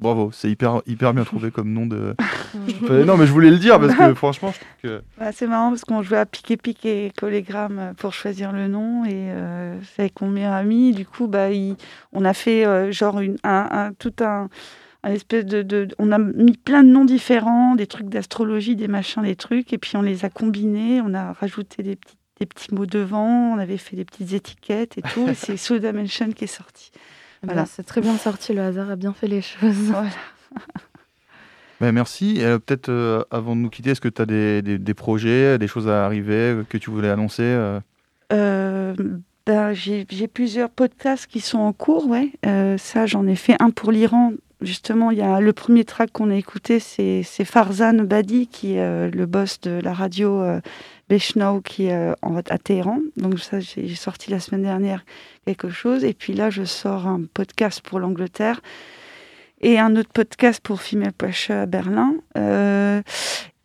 bravo, 0.00 0.30
c'est 0.32 0.50
hyper, 0.50 0.82
hyper 0.86 1.12
bien 1.14 1.24
trouvé 1.24 1.50
comme 1.50 1.72
nom 1.72 1.86
de. 1.86 2.14
non, 3.04 3.16
mais 3.16 3.26
je 3.26 3.32
voulais 3.32 3.50
le 3.50 3.58
dire 3.58 3.78
parce 3.78 3.94
que 3.94 4.14
franchement, 4.14 4.52
je 4.52 4.58
trouve 4.58 4.68
que. 4.82 5.02
Bah, 5.18 5.32
c'est 5.32 5.46
marrant 5.46 5.70
parce 5.70 5.84
qu'on 5.84 6.02
jouait 6.02 6.18
à 6.18 6.26
piquer 6.26 6.56
piquer 6.56 7.06
et 7.06 7.10
collégramme 7.10 7.94
pour 7.96 8.14
choisir 8.14 8.52
le 8.52 8.68
nom 8.68 9.04
et 9.04 9.12
euh, 9.12 9.78
c'est 9.94 10.02
avec 10.02 10.20
mon 10.20 10.28
meilleur 10.28 10.54
ami. 10.54 10.92
Du 10.92 11.06
coup, 11.06 11.26
bah, 11.26 11.48
on 12.12 12.24
a 12.24 12.34
fait 12.34 12.66
euh, 12.66 12.90
genre 12.90 13.20
une, 13.20 13.36
un, 13.44 13.92
tout 13.98 14.14
un. 14.20 14.48
Un 15.02 15.12
espèce 15.12 15.46
de, 15.46 15.62
de, 15.62 15.88
on 15.98 16.12
a 16.12 16.18
mis 16.18 16.58
plein 16.58 16.82
de 16.82 16.90
noms 16.90 17.06
différents, 17.06 17.74
des 17.74 17.86
trucs 17.86 18.10
d'astrologie, 18.10 18.76
des 18.76 18.86
machins, 18.86 19.22
des 19.22 19.34
trucs, 19.34 19.72
et 19.72 19.78
puis 19.78 19.96
on 19.96 20.02
les 20.02 20.26
a 20.26 20.28
combinés, 20.28 21.00
on 21.00 21.14
a 21.14 21.32
rajouté 21.32 21.82
des 21.82 21.96
petits, 21.96 22.18
des 22.38 22.44
petits 22.44 22.74
mots 22.74 22.84
devant, 22.84 23.54
on 23.54 23.58
avait 23.58 23.78
fait 23.78 23.96
des 23.96 24.04
petites 24.04 24.34
étiquettes 24.34 24.98
et 24.98 25.00
tout. 25.00 25.26
c'est 25.34 25.56
Soda 25.58 25.94
Mansion 25.94 26.30
qui 26.32 26.44
est 26.44 26.46
sorti. 26.46 26.92
Voilà. 27.42 27.66
c'est 27.66 27.84
très 27.84 28.00
bien 28.00 28.16
sorti, 28.16 28.52
le 28.52 28.62
hasard 28.62 28.90
a 28.90 28.96
bien 28.96 29.12
fait 29.12 29.26
les 29.26 29.42
choses. 29.42 29.74
Voilà. 29.74 30.10
Ben, 31.80 31.92
merci. 31.92 32.36
Euh, 32.40 32.58
peut-être 32.58 32.90
euh, 32.90 33.24
avant 33.30 33.56
de 33.56 33.62
nous 33.62 33.70
quitter, 33.70 33.90
est-ce 33.90 34.02
que 34.02 34.08
tu 34.08 34.20
as 34.20 34.26
des, 34.26 34.60
des, 34.60 34.94
projets, 34.94 35.58
des 35.58 35.66
choses 35.66 35.88
à 35.88 36.04
arriver 36.04 36.34
euh, 36.34 36.64
que 36.68 36.76
tu 36.76 36.90
voulais 36.90 37.08
annoncer 37.08 37.56
ben, 38.30 39.72
J'ai 39.72 40.28
plusieurs 40.28 40.68
podcasts 40.68 41.26
qui 41.26 41.40
sont 41.40 41.58
en 41.58 41.72
cours. 41.72 42.06
Ouais. 42.06 42.32
ça, 42.76 43.06
j'en 43.06 43.26
ai 43.26 43.36
fait 43.36 43.56
un 43.60 43.70
pour 43.70 43.92
l'Iran. 43.92 44.32
Justement, 44.60 45.10
il 45.10 45.16
y 45.16 45.22
a 45.22 45.40
le 45.40 45.54
premier 45.54 45.84
track 45.84 46.12
qu'on 46.12 46.30
a 46.30 46.34
écouté, 46.34 46.80
c'est 46.80 47.22
Farzan 47.44 48.04
Badi, 48.04 48.46
qui 48.46 48.74
est 48.74 49.10
le 49.10 49.24
boss 49.24 49.58
de 49.62 49.80
la 49.82 49.94
radio 49.94 50.42
Bechnaou 51.10 51.60
qui 51.60 51.86
est 51.86 52.14
à 52.22 52.58
Téhéran. 52.58 53.00
Donc 53.16 53.40
ça, 53.40 53.60
j'ai 53.60 53.94
sorti 53.96 54.30
la 54.30 54.40
semaine 54.40 54.62
dernière 54.62 55.04
quelque 55.44 55.68
chose. 55.68 56.04
Et 56.04 56.14
puis 56.14 56.32
là, 56.32 56.50
je 56.50 56.62
sors 56.62 57.06
un 57.06 57.22
podcast 57.34 57.80
pour 57.82 57.98
l'Angleterre 57.98 58.60
et 59.60 59.78
un 59.78 59.96
autre 59.96 60.10
podcast 60.12 60.60
pour 60.62 60.80
Female 60.80 61.12
Pasha 61.12 61.62
à 61.62 61.66
Berlin. 61.66 62.14
Euh, 62.38 63.02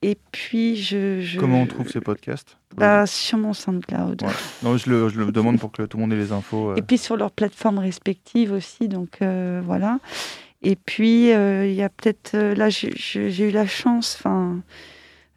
et 0.02 0.18
puis, 0.32 0.76
je, 0.76 1.40
Comment 1.40 1.62
on 1.62 1.68
trouve 1.68 1.90
ces 1.90 2.02
podcasts? 2.02 2.58
Bah, 2.76 3.06
Sur 3.06 3.38
mon 3.38 3.54
SoundCloud. 3.54 4.24
Non, 4.64 4.78
je 4.78 4.90
le, 4.90 5.10
je 5.10 5.20
le, 5.20 5.32
demande 5.32 5.60
pour 5.60 5.72
que 5.72 5.84
tout 5.84 5.98
le 5.98 6.02
monde 6.02 6.14
ait 6.14 6.18
les 6.18 6.32
infos. 6.32 6.72
Euh. 6.72 6.76
Et 6.76 6.82
puis 6.82 6.98
sur 6.98 7.16
leurs 7.16 7.32
plateformes 7.32 7.80
respectives 7.80 8.52
aussi. 8.52 8.88
Donc 8.88 9.22
euh, 9.22 9.62
voilà. 9.64 10.00
Et 10.64 10.76
puis, 10.76 11.30
il 11.30 11.74
y 11.74 11.84
a 11.84 11.90
peut-être. 11.90 12.36
là, 12.36 12.70
j'ai 12.70 13.48
eu 13.48 13.52
la 13.52 13.68
chance. 13.68 14.18
Enfin, 14.20 14.62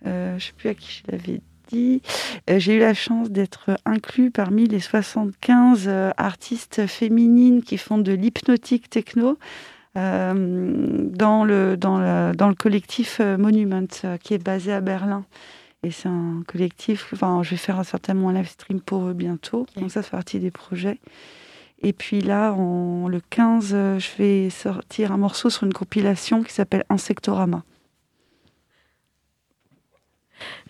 je 0.04 0.34
ne 0.34 0.38
sais 0.38 0.52
plus 0.56 0.70
à 0.70 0.74
qui 0.74 1.02
je 1.04 1.12
l'avais 1.12 1.40
dit. 1.69 2.03
J'ai 2.49 2.77
eu 2.77 2.81
la 2.81 2.95
chance 2.95 3.31
d'être 3.31 3.79
inclus 3.85 4.31
parmi 4.31 4.66
les 4.66 4.81
75 4.81 5.89
artistes 6.16 6.87
féminines 6.87 7.62
qui 7.62 7.79
font 7.79 7.99
de 7.99 8.12
l'hypnotique 8.12 8.91
techno. 8.91 9.39
Euh, 9.99 11.09
dans, 11.11 11.45
le, 11.45 11.77
dans, 11.77 12.33
dans 12.33 12.49
le 12.49 12.55
collectif 12.55 13.19
euh, 13.21 13.37
Monument, 13.37 13.87
euh, 14.05 14.16
qui 14.19 14.35
est 14.35 14.43
basé 14.43 14.73
à 14.73 14.81
Berlin. 14.81 15.25
Et 15.83 15.91
c'est 15.91 16.09
un 16.09 16.43
collectif, 16.47 17.11
enfin, 17.12 17.43
je 17.43 17.51
vais 17.51 17.57
faire 17.57 17.85
certainement 17.85 18.29
un 18.29 18.33
live 18.35 18.49
stream 18.49 18.81
pour 18.81 19.07
eux 19.07 19.12
bientôt. 19.12 19.66
Donc 19.77 19.91
ça, 19.91 20.03
c'est 20.03 20.11
partie 20.11 20.39
des 20.41 20.51
projets. 20.51 20.99
Et 21.83 21.93
puis 21.93 22.21
là, 22.21 22.53
en, 22.53 23.09
le 23.09 23.21
15, 23.31 23.71
je 23.71 24.16
vais 24.19 24.51
sortir 24.51 25.12
un 25.12 25.16
morceau 25.16 25.51
sur 25.51 25.64
une 25.64 25.73
compilation 25.73 26.43
qui 26.43 26.53
s'appelle 26.53 26.85
Insectorama. 26.91 27.62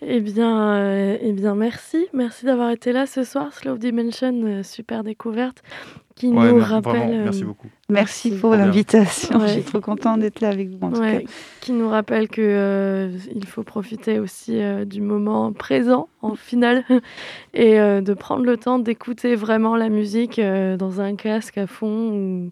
Eh 0.03 0.21
bien, 0.21 1.16
eh 1.21 1.33
bien, 1.33 1.55
merci. 1.55 2.07
Merci 2.12 2.47
d'avoir 2.47 2.71
été 2.71 2.93
là 2.93 3.07
ce 3.07 3.25
soir. 3.25 3.53
Slow 3.53 3.77
Dimension, 3.77 4.62
super 4.62 5.05
découverte 5.05 5.62
qui 6.19 6.29
nous 6.29 6.59
rappelle. 6.59 7.23
merci 7.23 7.43
euh, 7.43 7.47
beaucoup. 7.47 7.69
Merci 7.89 8.31
pour 8.33 8.55
l'invitation. 8.55 9.41
Je 9.41 9.53
suis 9.53 9.62
trop 9.62 9.81
contente 9.81 10.21
d'être 10.21 10.41
là 10.41 10.49
avec 10.49 10.69
vous. 10.69 10.79
En 10.83 10.91
tout 10.91 11.01
cas. 11.01 11.21
Qui 11.61 11.73
nous 11.73 11.89
rappelle 11.89 12.29
que 12.29 12.43
euh, 12.43 13.11
il 13.35 13.47
faut 13.47 13.62
profiter 13.62 14.19
aussi 14.19 14.61
euh, 14.61 14.85
du 14.85 15.01
moment 15.01 15.53
présent 15.53 16.09
en 16.21 16.35
finale 16.35 16.85
et 17.55 17.77
de 17.79 18.14
prendre 18.14 18.45
le 18.45 18.57
temps 18.57 18.79
d'écouter 18.79 19.37
vraiment 19.37 19.77
la 19.77 19.89
musique 19.89 20.41
dans 20.41 21.01
un 21.01 21.14
casque 21.14 21.59
à 21.59 21.66
fond 21.66 22.11
ou, 22.11 22.51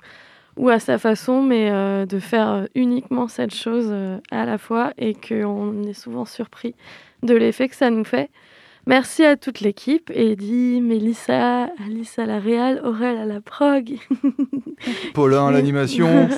ou 0.57 0.69
à 0.69 0.79
sa 0.79 0.99
façon, 0.99 1.43
mais 1.43 1.71
de 2.07 2.19
faire 2.19 2.69
uniquement 2.75 3.29
cette 3.29 3.55
chose 3.55 3.93
à 4.31 4.45
la 4.45 4.59
fois 4.59 4.93
et 4.97 5.15
qu'on 5.15 5.83
est 5.83 5.93
souvent 5.93 6.25
surpris 6.25 6.75
de 7.27 7.35
l'effet 7.35 7.69
que 7.69 7.77
ça 7.77 7.91
nous 7.91 8.05
fait. 8.05 8.31
Merci 8.89 9.25
à 9.25 9.37
toute 9.37 9.61
l'équipe, 9.61 10.13
Eddie, 10.15 10.81
Mélissa, 10.81 11.65
Alice 11.85 12.21
à 12.21 12.25
la 12.25 12.39
réal, 12.39 12.81
Aurel 12.85 13.17
à 13.19 13.25
la 13.25 13.41
prog. 13.41 13.99
Paulin 15.15 15.49
à 15.49 15.51
l'animation. 15.51 16.29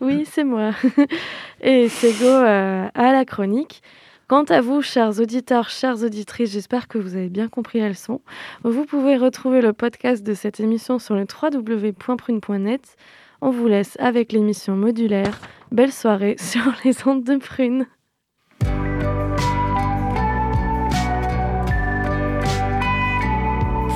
oui, 0.00 0.24
c'est 0.24 0.44
moi. 0.44 0.70
Et 1.60 1.90
Sego 1.90 2.24
euh, 2.24 2.88
à 2.94 3.12
la 3.12 3.24
chronique. 3.26 3.82
Quant 4.28 4.44
à 4.44 4.62
vous, 4.62 4.80
chers 4.80 5.20
auditeurs, 5.20 5.68
chères 5.68 6.02
auditrices, 6.02 6.52
j'espère 6.52 6.88
que 6.88 6.96
vous 6.96 7.16
avez 7.16 7.28
bien 7.28 7.48
compris 7.48 7.80
la 7.80 7.88
leçon. 7.88 8.22
Vous 8.64 8.86
pouvez 8.86 9.18
retrouver 9.18 9.60
le 9.60 9.74
podcast 9.74 10.22
de 10.22 10.32
cette 10.32 10.58
émission 10.58 10.98
sur 10.98 11.16
le 11.16 11.26
www.prune.net. 11.26 12.96
On 13.42 13.50
vous 13.50 13.66
laisse 13.66 13.96
avec 14.00 14.32
l'émission 14.32 14.74
modulaire. 14.74 15.38
Belle 15.70 15.92
soirée 15.92 16.36
sur 16.40 16.62
les 16.84 17.06
ondes 17.06 17.24
de 17.24 17.36
Prune. 17.36 17.86